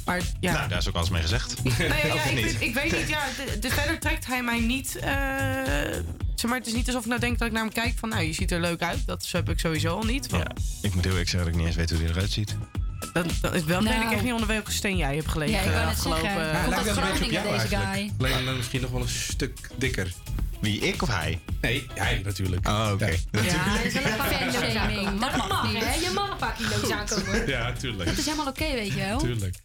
[0.06, 0.52] Maar ja.
[0.54, 1.64] Nou, daar is ook alles mee gezegd.
[1.64, 2.44] Nou ja, ja, ik, niet?
[2.44, 4.96] weet, ik weet niet, ja, de, de verder trekt hij mij niet.
[4.96, 5.12] eh,
[6.36, 8.10] zeg maar, het is niet alsof ik nou denk dat ik naar hem kijk van,
[8.10, 9.06] nou, je ziet er leuk uit.
[9.06, 10.30] Dat heb ik sowieso al niet.
[10.30, 10.44] Want
[10.82, 12.56] Ik moet heel eerlijk zeggen dat ik niet eens weet hoe hij eruit ziet.
[13.14, 13.96] dat, dat is wel Nou.
[13.98, 16.30] weet ik echt niet onder welke steen jij hebt gelegen Ja, ik de net afgelopen.
[16.30, 18.12] Ja, lijkt een beetje op jou deze eigenlijk.
[18.18, 18.32] guy.
[18.32, 20.12] Alleen dan misschien nog wel een stuk dikker.
[20.60, 21.40] Wie, ik of hij?
[21.62, 22.68] Nee, hij natuurlijk.
[22.68, 23.06] Oh, oké.
[23.06, 23.44] Ja, dat
[23.84, 24.12] is wel een
[24.52, 25.20] fanshaming.
[25.20, 25.84] Dat mag niet.
[25.86, 25.94] hè?
[25.94, 27.48] Je mag een paar kilo's aankomen.
[27.48, 28.10] Ja, tuurlijk.
[28.10, 29.18] Het is helemaal oké, weet je wel.
[29.20, 29.56] Tuurlijk.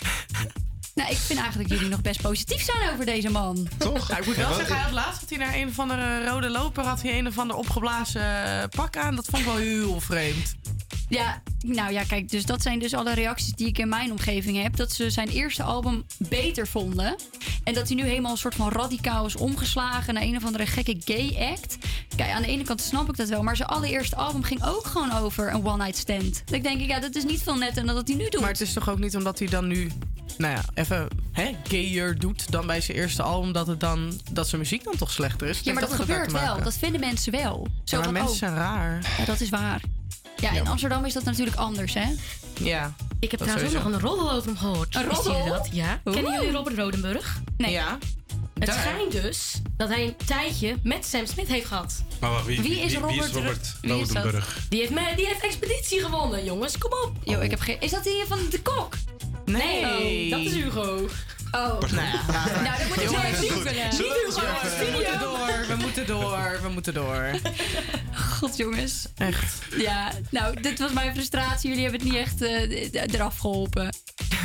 [0.95, 3.69] Nou, ik vind eigenlijk dat jullie nog best positief zijn over deze man.
[3.79, 4.09] Toch?
[4.09, 6.51] Ja, ik moet wel zeggen, hij had laatst had hij naar een of andere rode
[6.51, 8.23] loper had hij een of ander opgeblazen
[8.77, 9.17] pak aan.
[9.17, 10.55] Dat vond ik wel heel vreemd.
[11.09, 14.63] Ja, nou ja, kijk, dus dat zijn dus alle reacties die ik in mijn omgeving
[14.63, 14.77] heb.
[14.77, 17.17] Dat ze zijn eerste album beter vonden.
[17.65, 20.67] En dat hij nu helemaal een soort van radicaal is omgeslagen naar een of andere
[20.67, 21.79] gekke gay act.
[22.17, 24.87] Kijk, aan de ene kant snap ik dat wel, maar zijn allereerste album ging ook
[24.87, 26.43] gewoon over een one-night stand.
[26.47, 28.41] Denk ik, ja, dat is niet veel netter dan dat hij nu doet.
[28.41, 29.91] Maar het is toch ook niet omdat hij dan nu,
[30.39, 34.49] nou ja, even hè, gayer doet dan bij zijn eerste album, dat, het dan, dat
[34.49, 35.57] zijn muziek dan toch slechter is.
[35.57, 36.63] Ja, denk maar dat met gebeurt wel.
[36.63, 37.67] Dat vinden mensen wel.
[37.85, 39.15] Zo Ja, maar van, mensen oh, zijn raar.
[39.19, 39.81] Ja, dat is waar.
[40.53, 42.07] Ja, in Amsterdam is dat natuurlijk anders, hè?
[42.61, 42.95] Ja.
[43.21, 44.95] Ik heb trouwens ook nog een roddel over hem gehoord.
[44.95, 45.45] Een roddel?
[45.47, 45.69] dat?
[45.73, 46.01] Ja.
[46.05, 46.15] Oeh.
[46.17, 47.41] Kennen jullie Robert Rodenburg?
[47.57, 47.71] Nee.
[47.71, 47.99] Ja.
[48.59, 48.79] Het Daar.
[48.79, 52.03] schijnt dus dat hij een tijdje met Sam Smith heeft gehad.
[52.21, 54.17] Maar wacht, wie, Wie is wie, wie is Robert Ro- Robert wie is dat?
[54.17, 54.67] Rodenburg?
[54.69, 56.79] Die heeft, me, die heeft expeditie gewonnen, jongens.
[56.79, 57.13] Kom op.
[57.25, 57.81] Yo, ik heb geen...
[57.81, 58.95] Is dat die van de kok?
[59.45, 59.85] Nee.
[59.85, 61.09] Oh, dat is Hugo.
[61.51, 61.81] Oh.
[61.81, 62.21] Nou, ja,
[62.63, 63.89] Nou, dan moet ik zo Jongens, even googelen.
[63.91, 64.41] Niet we- Hugo,
[64.79, 67.31] we moeten door, we moeten door, we moeten door.
[68.39, 69.07] God, jongens.
[69.17, 69.63] Echt.
[69.77, 71.69] Ja, nou, dit was mijn frustratie.
[71.69, 73.95] Jullie hebben het niet echt eh, eraf geholpen.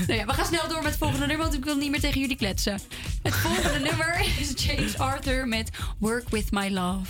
[0.07, 1.99] Nou ja, we gaan snel door met het volgende nummer, want ik wil niet meer
[1.99, 2.79] tegen jullie kletsen.
[3.23, 5.69] Het volgende nummer is James Arthur met
[5.99, 6.69] Work With My.
[6.69, 7.07] Love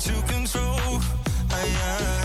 [0.00, 1.00] to control.
[1.50, 2.23] I, I,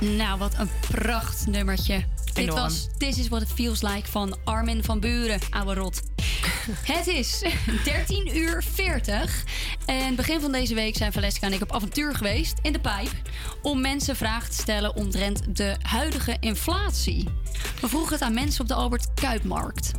[0.00, 2.04] Nou, wat een prachtnummertje.
[2.24, 2.60] Dit Enorm.
[2.60, 6.02] was This is what it feels like van Armin van Buren, ouwe rot.
[6.92, 7.44] Het is
[7.84, 9.44] 13 uur 40.
[9.86, 13.10] En begin van deze week zijn Valeska en ik op avontuur geweest in de pijp.
[13.62, 17.28] Om mensen vragen te stellen omtrent de huidige inflatie.
[17.80, 19.92] We vroegen het aan mensen op de Albert Kuipmarkt.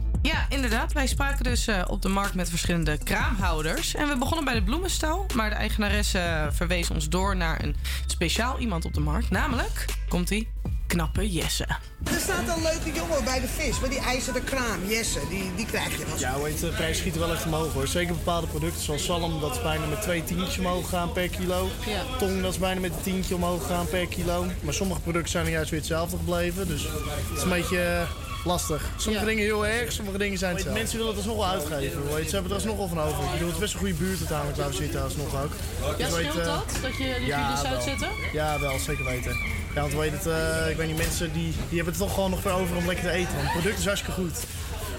[0.49, 0.93] Inderdaad.
[0.93, 3.95] Wij spraken dus eh, op de markt met verschillende kraamhouders.
[3.95, 5.25] En we begonnen bij de bloemenstal.
[5.35, 9.29] Maar de eigenaresse eh, verwees ons door naar een speciaal iemand op de markt.
[9.29, 10.47] Namelijk, komt-ie,
[10.87, 11.67] knappe Jesse.
[12.03, 14.87] Er staat een leuke jongen bij de vis, met die ijzeren kraam.
[14.87, 16.19] Jesse, die, die krijg je wel.
[16.19, 17.87] Ja, heet, de prijs schiet wel echt omhoog hoor.
[17.87, 21.69] Zeker bepaalde producten zoals zalm, dat is bijna met twee tientjes omhoog gaan per kilo.
[22.17, 24.45] Tong, dat is bijna met een tientje omhoog gaan per kilo.
[24.61, 26.67] Maar sommige producten zijn er juist weer hetzelfde gebleven.
[26.67, 28.81] Dus het is een beetje eh, lastig.
[28.97, 30.79] Sommige dingen heel erg, sommige dingen zijn hetzelfde.
[30.79, 32.01] Mensen willen het alsnog wel uitgeven.
[32.07, 32.19] Hoor.
[32.19, 33.23] Ze hebben er alsnog wel van over.
[33.23, 35.51] Ik bedoel, het is best een goede buurt uiteindelijk waar we zitten alsnog ook.
[35.97, 36.65] Ja, Dus weet, scheelt eh, dat?
[36.81, 37.71] Dat je die ja, wel.
[37.71, 38.07] uitzetten?
[38.33, 39.37] Ja, wel, zeker weten.
[39.75, 42.29] Ja, want weet het, eh, ik weet niet, mensen die, die hebben het toch gewoon
[42.29, 43.33] nog voor over om lekker te eten.
[43.33, 44.37] Want het product is hartstikke goed.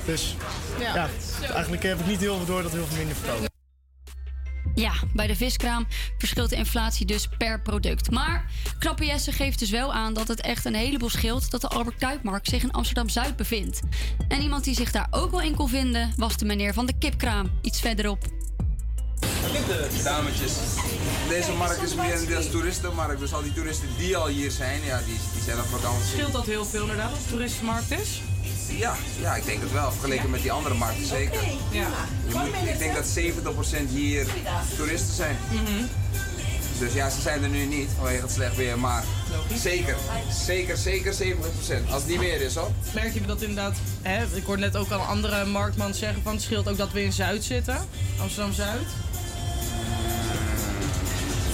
[0.05, 0.37] Dus
[0.79, 0.95] Ja.
[0.95, 1.09] ja,
[1.53, 3.49] eigenlijk heb ik niet heel veel door dat heel veel minder verkopen.
[4.81, 5.87] Ja, bij de viskraam
[6.19, 8.11] verschilt de inflatie dus per product.
[8.11, 11.69] Maar Knappe Jesse geeft dus wel aan dat het echt een heleboel scheelt dat de
[11.69, 13.81] Albert Kuipmarkt zich in Amsterdam-Zuid bevindt.
[14.29, 16.99] En iemand die zich daar ook wel in kon vinden was de meneer van de
[16.99, 18.23] kipkraam, iets verderop.
[19.21, 20.53] De dametjes.
[21.29, 23.21] Deze markt is meer een deels toeristenmarkt.
[23.21, 26.05] Dus al die toeristen die al hier zijn, ja, die, die zijn op vakantie.
[26.05, 28.21] Scheelt dat heel veel inderdaad als het toeristenmarkt is?
[28.79, 29.91] Ja, ja, ik denk het wel.
[29.91, 31.41] Vergeleken met die andere markten zeker.
[31.71, 31.89] Ja.
[32.27, 34.27] Je moet, ik denk dat 70% hier
[34.77, 35.37] toeristen zijn.
[35.51, 35.85] Mhm.
[36.79, 38.79] Dus ja, ze zijn er nu niet vanwege het slecht weer.
[38.79, 39.05] Maar
[39.55, 39.97] zeker,
[40.47, 41.17] zeker, zeker 70%.
[41.91, 42.71] Als het niet meer is hoor.
[42.95, 46.33] Merk je dat inderdaad, hè, ik hoorde net ook al een andere marktman zeggen van
[46.33, 47.79] het scheelt ook dat we in Zuid zitten,
[48.21, 48.87] Amsterdam-Zuid.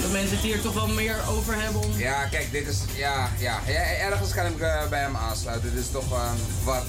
[0.07, 1.91] Dat mensen het hier toch wel meer over hebben om...
[1.97, 2.79] Ja, kijk, dit is.
[2.95, 5.73] Ja, ja, ja ergens kan ik eh, bij hem aansluiten.
[5.73, 6.85] Dit is toch een wat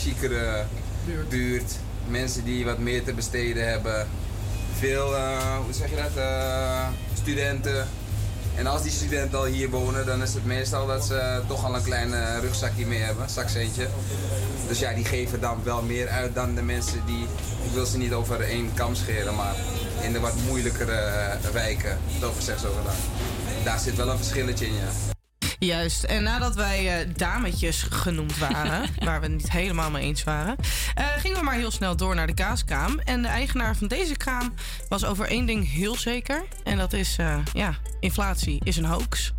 [0.00, 0.64] chicere
[1.28, 1.72] buurt.
[2.08, 4.08] Mensen die wat meer te besteden hebben.
[4.78, 6.16] Veel, eh, hoe zeg je dat?
[6.16, 7.88] eh, studenten.
[8.56, 11.74] En als die studenten al hier wonen, dan is het meestal dat ze toch al
[11.74, 13.86] een klein eh, rugzakje mee hebben, zakcentje.
[14.68, 17.22] Dus ja, die geven dan wel meer uit dan de mensen die,
[17.64, 19.54] ik wil ze niet over één kam scheren, maar
[20.02, 23.64] in de wat moeilijkere eh, wijken, zo gezegd zo gedaan.
[23.64, 25.12] Daar zit wel een verschilletje in, ja.
[25.64, 30.24] Juist, en nadat wij eh, dametjes genoemd waren, waar we het niet helemaal mee eens
[30.24, 30.56] waren,
[30.94, 32.98] eh, gingen we maar heel snel door naar de kaaskraam.
[32.98, 34.54] En de eigenaar van deze kraam
[34.88, 36.44] was over één ding heel zeker.
[36.64, 39.32] En dat is, eh, ja, inflatie is een hoax.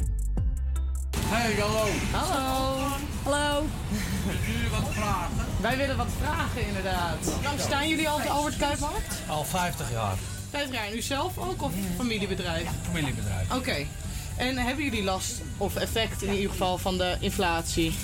[1.25, 1.87] Hey, hallo.
[2.11, 2.87] Hallo.
[3.23, 3.65] Hallo.
[4.45, 5.33] jullie wat vragen?
[5.61, 7.17] Wij willen wat vragen, inderdaad.
[7.43, 9.21] Nou, staan jullie al op de Albert Kuipmarkt?
[9.27, 10.15] Al 50 jaar.
[10.49, 10.85] 50 jaar.
[10.85, 12.67] En u zelf ook of familiebedrijf?
[12.83, 13.51] Familiebedrijf.
[13.51, 13.85] Oké.
[14.37, 17.95] En hebben jullie last of effect in ieder geval van de inflatie?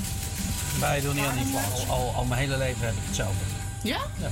[0.79, 1.87] Wij doen niet aan inflatie.
[1.87, 3.43] Al, al mijn hele leven heb ik hetzelfde.
[3.83, 3.99] Ja?
[4.21, 4.27] Ja.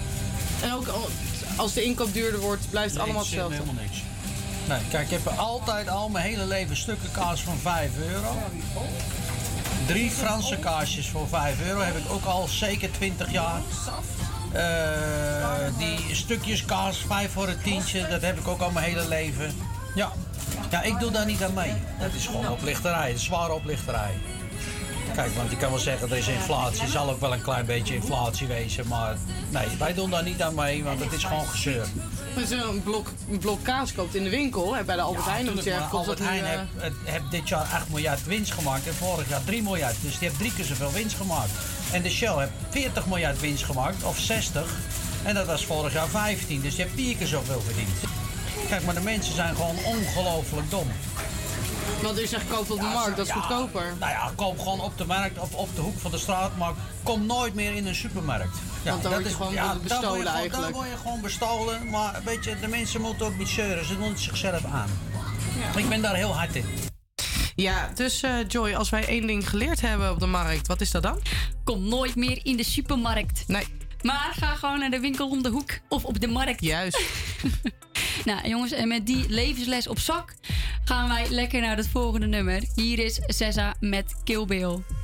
[0.63, 1.09] En ook al-
[1.55, 3.55] als de inkoop duurder wordt, blijft het allemaal hetzelfde?
[3.55, 3.97] Helemaal niks.
[4.67, 8.37] Nee, kijk, ik heb altijd al mijn hele leven stukken kaas van 5 euro.
[9.85, 13.61] Drie Franse kaasjes voor 5 euro heb ik ook al zeker 20 jaar.
[14.51, 19.07] Eh, die stukjes kaas, 5 voor een tientje, dat heb ik ook al mijn hele
[19.07, 19.55] leven.
[19.95, 20.11] Ja.
[20.69, 21.73] Ja, ik doe daar niet aan mee.
[21.99, 24.11] Dat is gewoon oplichterij, is zware oplichterij.
[25.15, 27.65] Kijk, want je kan wel zeggen er is inflatie, er zal ook wel een klein
[27.65, 29.15] beetje inflatie wezen, maar
[29.49, 31.85] nee, wij doen daar niet aan mee, want het is gewoon gezeur.
[32.39, 35.25] Als je een blok, een blok kaas koopt in de winkel, hè, bij de Albert
[35.25, 38.93] Heijn maar dergelijks, Albert Heijn heeft, het- heeft dit jaar 8 miljard winst gemaakt en
[38.93, 39.95] vorig jaar 3 miljard.
[40.01, 41.51] Dus die heeft drie keer zoveel winst gemaakt.
[41.91, 44.73] En de Shell heeft 40 miljard winst gemaakt, of 60.
[45.23, 47.89] En dat was vorig jaar 15, dus die heeft vier keer zoveel verdiend.
[48.69, 50.87] Kijk, maar de mensen zijn gewoon ongelooflijk dom.
[52.01, 53.93] Want u zegt koop op de markt, dat is ja, goedkoper.
[53.99, 56.73] Nou ja, koop gewoon op de markt of op de hoek van de straat, maar
[57.03, 58.57] kom nooit meer in een supermarkt.
[58.83, 59.53] Ja, Want dan word je gewoon
[59.83, 60.61] bestolen word je gewoon- eigenlijk.
[60.61, 63.97] Dan word je gewoon bestolen, maar weet je, de mensen moeten ook niet zeuren, ze
[63.97, 64.89] doen het zichzelf aan.
[65.75, 66.65] Ik ben daar heel hard in.
[67.55, 70.91] Ja, dus eh, Joy, als wij één ding geleerd hebben op de markt, wat is
[70.91, 71.21] dat dan?
[71.63, 73.43] Kom nooit meer in de supermarkt.
[73.47, 73.67] Nee.
[74.01, 76.61] Maar ga gewoon naar de winkel om de hoek of op de markt.
[76.63, 77.01] Juist.
[78.27, 80.35] nou jongens, en met die levensles op zak
[80.85, 82.63] gaan wij lekker naar het volgende nummer.
[82.75, 84.96] Hier is Sessa met Kill Bill.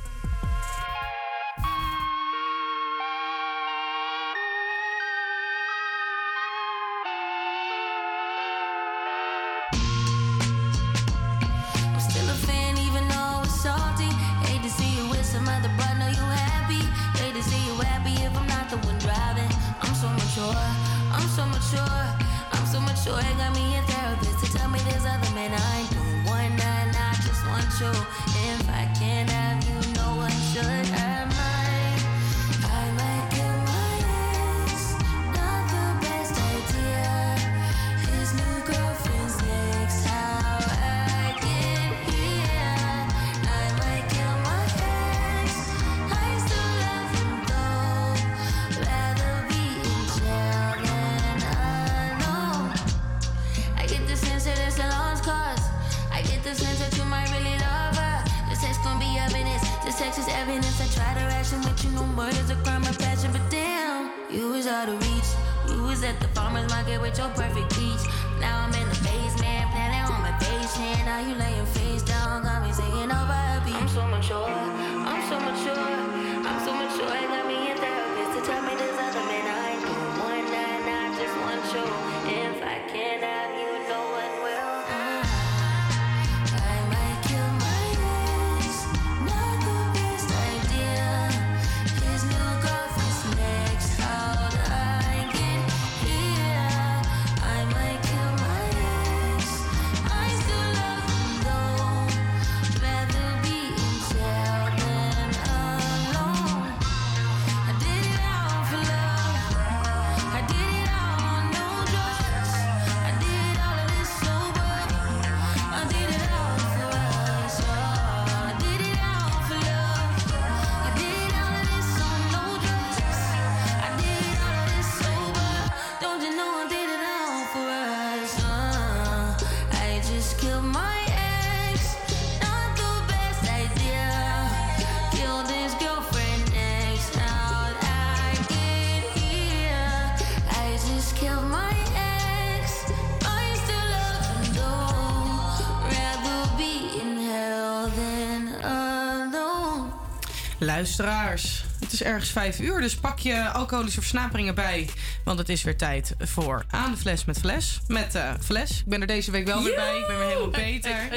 [152.04, 154.88] Ergens vijf uur, dus pak je alcoholische versnaperingen bij.
[155.24, 157.80] Want het is weer tijd voor Aan de Fles met Fles.
[157.86, 158.78] Met eh Fles.
[158.78, 159.98] Ik ben er deze week wel weer bij.
[159.98, 161.08] Ik ben weer helemaal beter.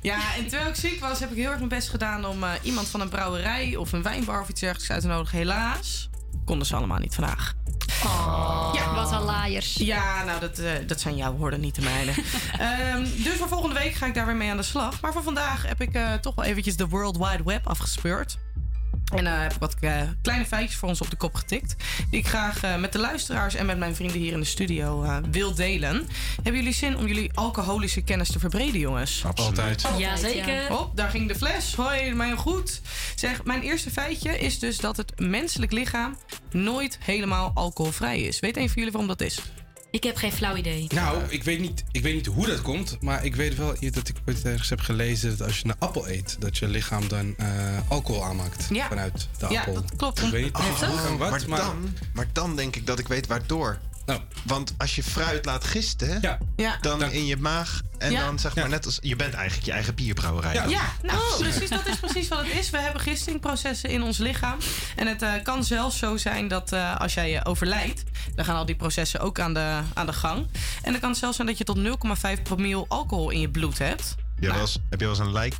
[0.00, 2.50] Ja, en terwijl ik ziek was, heb ik heel erg mijn best gedaan om eh,
[2.62, 5.38] iemand van een brouwerij of een wijnbar of iets dergelijks uit te nodigen.
[5.38, 6.08] Helaas
[6.44, 7.54] konden ze allemaal niet vandaag.
[8.74, 9.74] Ja, wat een laaiers.
[9.74, 12.12] Ja, nou, dat, eh, dat zijn jouw woorden, niet de mijne.
[12.58, 15.00] Ehm, dus voor volgende week ga ik daar weer mee aan de slag.
[15.00, 18.38] Maar voor vandaag heb ik eh, toch wel eventjes de World Wide Web afgespeurd.
[19.14, 21.74] En eh heb ik wat eh, kleine feitjes voor ons op de kop getikt.
[22.10, 25.02] Die ik graag eh, met de luisteraars en met mijn vrienden hier in de studio
[25.02, 26.06] eh, wil delen.
[26.34, 29.24] Hebben jullie zin om jullie alcoholische kennis te verbreden, jongens?
[29.34, 29.86] Altijd.
[29.98, 30.68] Jazeker.
[30.68, 31.74] Hop, daar ging de fles.
[31.74, 32.80] Hoi, mij goed.
[33.14, 36.16] Zeg, mijn eerste feitje is dus dat het menselijk lichaam
[36.50, 38.40] nooit helemaal alcoholvrij is.
[38.40, 39.42] Weet een van jullie waarom dat is?
[39.94, 40.86] Ik heb geen flauw idee.
[40.94, 44.08] Nou, ik weet, niet, ik weet niet hoe dat komt, maar ik weet wel dat
[44.08, 47.34] ik ooit ergens heb gelezen dat als je een appel eet, dat je lichaam dan
[47.36, 47.46] eh,
[47.88, 48.88] alcohol aanmaakt Ja.
[48.88, 49.74] vanuit de Ja, appel.
[49.74, 50.22] dat klopt.
[50.22, 53.26] Ik weet niet en wat, maar, maar, dan, maar dan denk ik dat ik weet
[53.26, 53.78] waardoor.
[54.44, 56.78] Want als je fruit laat gisten, Ja.
[56.80, 58.24] dan in je maag en Ja.
[58.24, 60.68] dan zeg maar net als je bent eigenlijk je eigen bierbrouwerij.
[60.68, 62.70] Ja, nou precies, dat is precies wat het is.
[62.70, 64.58] We hebben gistingprocessen in ons lichaam.
[64.96, 68.02] En het eh, kan zelfs zo zijn dat eh, als jij overlijdt,
[68.34, 70.46] dan gaan al die processen ook aan de, aan de gang.
[70.82, 71.78] En dan kan het zelfs zijn dat je tot
[72.36, 74.14] 0,5 promil alcohol in je bloed hebt.
[74.34, 75.54] Heb je wel eens- heb je wel eens een lijk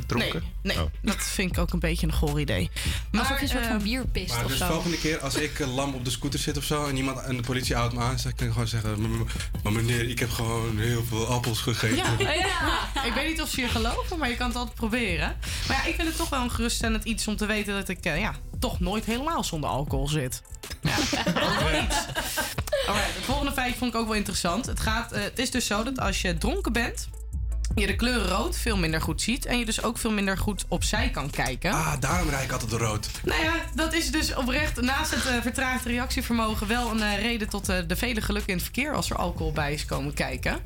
[0.00, 0.42] gedronken?
[0.62, 0.90] Nee, nee Oh.
[1.02, 2.70] dat vind ik ook een beetje een goor idee.
[3.12, 4.66] Alsof je een soort van eh, bierpist Maar of dus zo.
[4.66, 7.36] volgende keer als ik eh, lam op de scooter zit of zo en iemand en
[7.36, 9.26] de politie houdt me aan, dan kan ik gewoon zeggen: "M- m-
[9.62, 11.96] Maar meneer, ik heb gewoon heel veel appels gegeten.
[12.18, 13.04] Ja, ja.
[13.04, 15.36] ik weet niet of ze je geloven, maar je kan het altijd proberen.
[15.68, 18.04] Maar ja, ik vind het toch wel een geruststellend iets om te weten dat ik
[18.04, 20.42] eh, ja, toch nooit helemaal zonder alcohol zit.
[20.82, 20.94] Ja.
[22.86, 24.66] Alright, het volgende feitje vond ik ook wel interessant.
[24.66, 27.08] Het, gaat, eh, het is dus zo dat als je dronken bent,
[27.74, 29.46] je de kleur rood veel minder goed ziet.
[29.46, 31.72] En je dus ook veel minder goed opzij kan kijken.
[31.72, 33.08] Ah, daarom rijd ik altijd de rood.
[33.22, 37.48] Nou ja, dat is dus oprecht naast het eh, vertraagd reactievermogen wel een eh, reden
[37.48, 40.58] tot eh, de vele gelukken in het verkeer als er alcohol bij is komen kijken.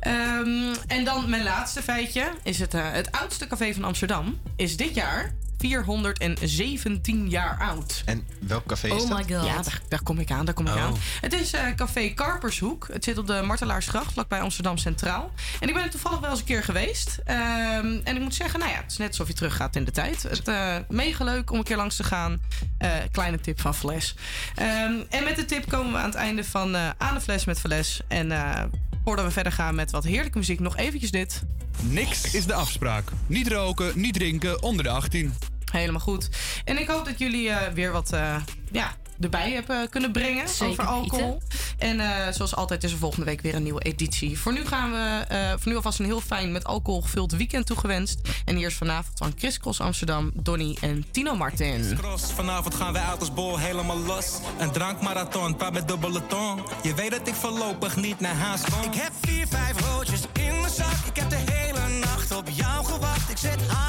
[0.00, 4.94] Ehm, en dan mijn laatste feitje is het, het oudste café van Amsterdam is dit
[4.94, 5.34] jaar
[5.68, 8.02] 417 jaar oud.
[8.04, 9.18] En welk café is Oh dat?
[9.28, 9.46] my god.
[9.46, 10.82] Ja, daar, daar kom ik aan, daar kom ik Oh.
[10.82, 10.96] aan.
[11.20, 12.88] Het is eh, café Karpershoek.
[12.92, 15.32] Het zit op de Martelaarsgracht, vlakbij Amsterdam Centraal.
[15.60, 17.18] En ik ben er toevallig wel eens een keer geweest.
[17.24, 19.90] Ehm, en ik moet zeggen, nou ja, het is net alsof je teruggaat in de
[19.90, 20.22] tijd.
[20.22, 22.40] Het eh mega leuk om een keer langs te gaan.
[22.78, 24.14] Eh, kleine tip van Fles.
[24.54, 27.44] Ehm, en met de tip komen we aan het einde van eh, Aan de Fles
[27.44, 28.00] met Fles.
[28.08, 28.62] En eh,
[29.04, 31.42] voordat we verder gaan met wat heerlijke muziek, nog eventjes dit.
[31.82, 33.04] Niks is de afspraak.
[33.26, 35.34] Niet roken, niet drinken onder de 18.
[35.78, 36.28] Helemaal goed.
[36.64, 38.36] En ik hoop dat jullie eh, weer wat eh,
[38.72, 41.40] ja, erbij hebben kunnen brengen Zeker over alcohol.
[41.48, 41.58] weten.
[41.78, 44.38] En eh, zoals altijd is er volgende week weer een nieuwe editie.
[44.38, 47.66] Voor nu gaan we eh, voor nu alvast een heel fijn met alcohol gevuld weekend
[47.66, 48.20] toegewenst.
[48.44, 51.96] En hier is vanavond van Chris Cross Amsterdam, Donny en Tino Martin.
[51.98, 54.38] Cross, vanavond gaan wij uit als bol helemaal los.
[54.58, 56.62] Een drankmarathon, paar met dubbele tong.
[56.82, 58.82] Je weet dat ik voorlopig niet naar huis kom.
[58.82, 61.06] Ik heb vier, vijf roodjes in mijn zak.
[61.06, 63.30] Ik heb de hele nacht op jou gewacht.
[63.30, 63.83] Ik zet hazes aan.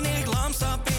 [0.00, 0.89] Wanneer ik lam stap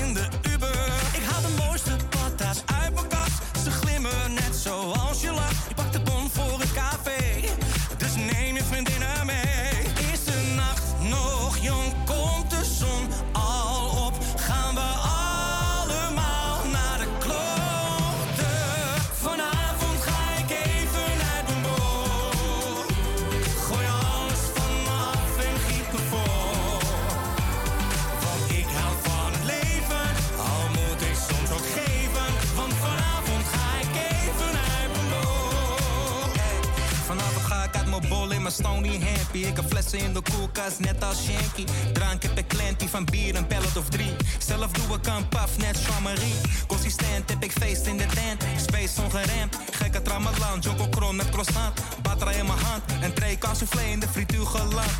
[38.58, 39.38] een Stony Happy.
[39.38, 41.66] Ik heb flessen in de koelkast, net als Shanky.
[41.94, 44.16] Drank heb ik klantie van bier, een pellet of drie.
[44.40, 46.36] Zelf doe ik een paf, net Jean-Marie.
[46.68, 48.44] Consistent heb ik feest in de tent.
[48.62, 50.60] Space ongeremd, gekke tramalan.
[50.60, 51.80] Joko kron met croissant.
[52.02, 54.92] Batra in mijn hand, en tray soufflé in de frituur geland.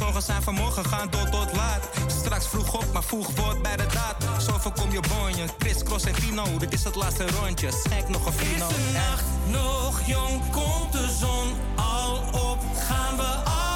[0.00, 1.88] Zorgen zijn vanmorgen gaan door tot laat.
[2.06, 4.42] Straks vroeg op, maar vroeg wordt bij de daad.
[4.42, 6.44] Zo voorkom je bonje, Chris, Cross en Tino.
[6.58, 8.68] Dit is het laatste rondje, schenk nog een fino.
[8.68, 12.58] Is de nacht nog jong, komt de zon al op,
[12.88, 13.69] gaan we allemaal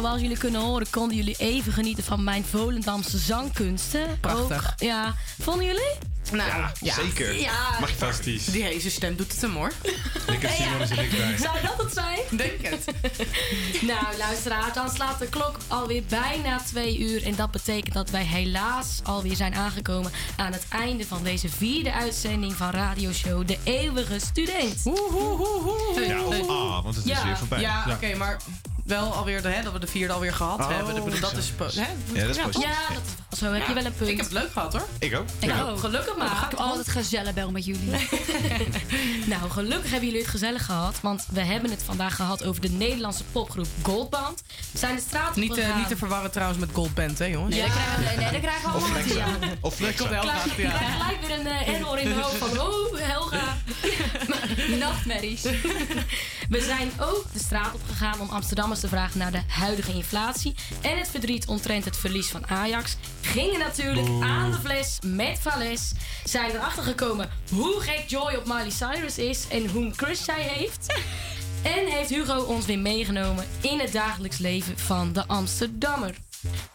[0.00, 4.20] Zoals jullie kunnen horen, konden jullie even genieten van mijn Volendamse zangkunsten.
[4.20, 4.70] Prachtig.
[4.72, 5.92] Ook, ja, vonden jullie?
[6.32, 6.94] Nou, ja.
[6.94, 7.34] Zeker.
[7.34, 7.78] Ja.
[7.86, 8.44] Fantastisch.
[8.44, 9.72] Die hele stem doet het hem hoor.
[10.36, 11.36] Ik heb Simon er niks bij.
[11.38, 12.18] Zou dat het zijn?
[12.30, 12.84] Denk het.
[13.92, 17.24] nou, luisteraar, dan slaat de klok alweer bijna twee uur.
[17.24, 21.92] En dat betekent dat wij helaas alweer zijn aangekomen aan het einde van deze vierde
[21.92, 24.82] uitzending van radioshow De Eeuwige Student.
[26.06, 27.24] Ja, of ah, want het is Ja.
[27.24, 27.60] weer voorbij.
[27.60, 28.36] Ja, oké, maar
[28.90, 30.96] wel alweer de, hè, dat we de vierde alweer gehad Oh, hebben.
[30.96, 31.86] Ik bedoel, dat is, hè?
[32.12, 32.62] Ja, dat is positief.
[32.88, 32.94] Ja,
[33.28, 33.52] dat zo.
[33.52, 34.10] Heb je wel een punt.
[34.10, 34.86] Ik heb het leuk gehad hoor.
[34.98, 35.26] Ik ook.
[35.38, 35.62] Ik Ja.
[35.62, 35.78] ook.
[35.78, 36.26] Gelukkig maar.
[36.26, 37.90] Ik heb altijd gezellig bel met jullie.
[39.26, 40.98] Nou, gelukkig hebben jullie het gezellig gehad.
[41.02, 44.42] Want we hebben het vandaag gehad over de Nederlandse popgroep Goldband.
[44.72, 45.78] We zijn de straat Niet, eh, opgegaan.
[45.78, 47.54] niet te verwarren trouwens met Goldband, hè jongens?
[47.54, 48.88] Nee, dat krijgen we, nee, dat krijgen we allemaal.
[48.98, 49.02] Ja.
[49.04, 49.26] Flexa.
[49.60, 49.98] Of Flexa.
[49.98, 50.70] Komt wel Krijg- ja.
[50.78, 52.60] gelijk weer een eh, error in de hoofd van...
[52.60, 53.56] Oh, Helga.
[54.86, 55.42] Nachtmerries.
[56.50, 60.54] We zijn ook de straat op gegaan om Amsterdammers te vragen naar de huidige inflatie.
[60.80, 62.96] En het verdriet omtrent het verlies van Ajax.
[63.20, 65.92] Gingen natuurlijk aan de fles met Vales.
[66.24, 70.86] Zijn erachter gekomen hoe gek Joy op Miley Cyrus is en hoe Chris zij heeft.
[71.62, 76.14] En heeft Hugo ons weer meegenomen in het dagelijks leven van de Amsterdammer.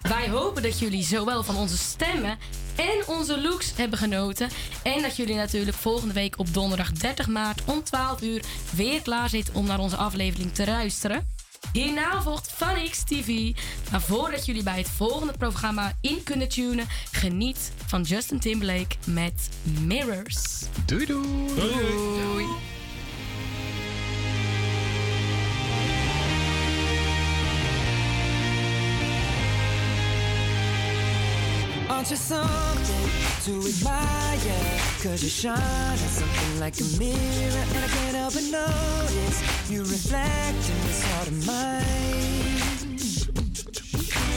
[0.01, 2.37] Wij hopen dat jullie zowel van onze stemmen
[2.75, 4.49] en onze looks hebben genoten.
[4.83, 8.43] En dat jullie natuurlijk volgende week op donderdag 30 maart om 12 uur
[8.75, 11.33] weer klaar zitten om naar onze aflevering te luisteren.
[11.73, 13.51] Hierna volgt Funix TV.
[13.91, 19.49] Maar voordat jullie bij het volgende programma in kunnen tunen, geniet van Justin Timberlake met
[19.81, 20.61] Mirrors.
[20.85, 21.55] Doei doei.
[21.55, 22.74] Doei.
[32.05, 33.09] Aren't you something
[33.45, 34.79] to admire?
[35.01, 40.69] Cause you shine something like a mirror And I can't help but notice You reflect
[40.69, 42.93] in this heart of mine.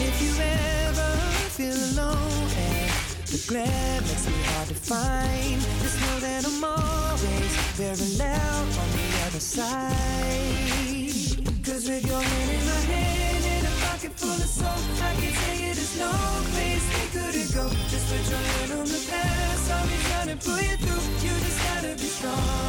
[0.01, 1.12] If you ever
[1.53, 2.89] feel alone And
[3.28, 5.61] the glare makes me hard to find.
[5.82, 9.93] Just know that I'm always very loud on the other side.
[11.66, 15.32] Cause with your hand in my hand and a pocket full of soul I can
[15.35, 16.57] tell you there's no
[20.40, 22.68] pull you through You just gotta be strong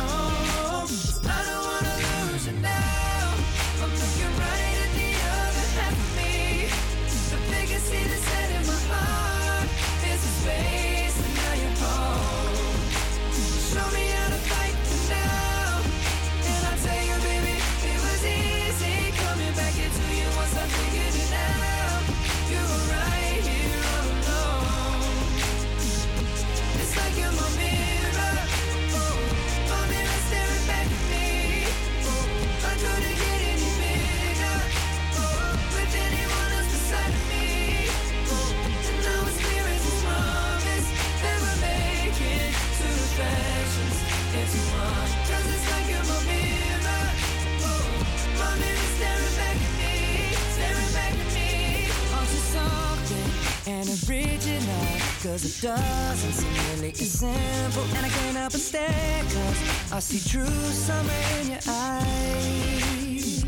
[57.19, 57.83] simple.
[57.97, 63.43] And I can't help but stare, cause I see true summer in your eyes.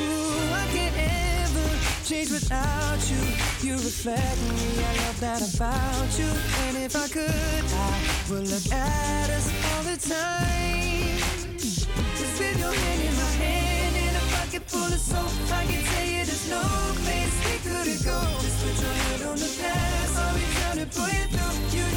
[0.00, 1.66] Ooh, I can't ever
[2.08, 3.20] change without you.
[3.60, 6.30] You reflect me, I love that about you.
[6.64, 7.92] And if I could, I
[8.30, 11.20] would look at us all the time.
[11.60, 15.84] Just with your hand in my hand and a pocket full of soap, I can
[15.84, 16.64] tell you there's no
[17.04, 18.18] place we couldn't go.
[18.40, 21.76] Just put your head on the past, I'll be trying to pull you through.
[21.76, 21.91] You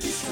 [0.00, 0.24] be.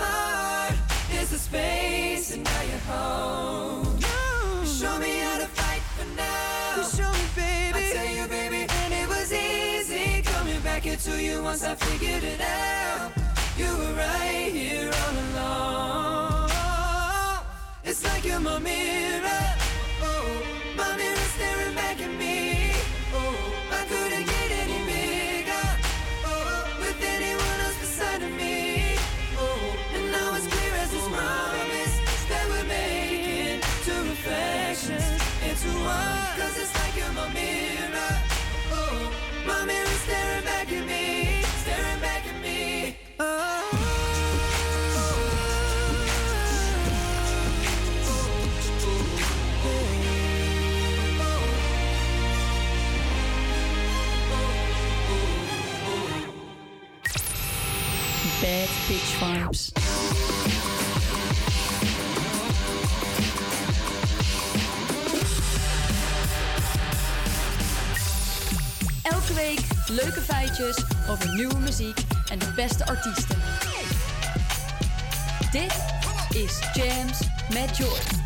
[0.00, 0.74] Heart
[1.12, 3.98] is the space, and now you're home.
[3.98, 6.82] You Show me how to fight for now.
[6.98, 7.78] show me, baby.
[7.78, 12.24] I tell you, baby, and it was easy coming back into you once I figured
[12.24, 13.12] it out.
[13.56, 16.50] You were right here all along.
[17.84, 19.44] It's like you're my mirror.
[20.02, 20.42] Oh,
[20.76, 22.17] my mirror staring back at me.
[69.02, 71.98] Elke week leuke feitjes over nieuwe muziek
[72.30, 73.38] en de beste artiesten.
[75.50, 75.84] Dit
[76.30, 77.18] is Jams
[77.52, 78.17] met Joy.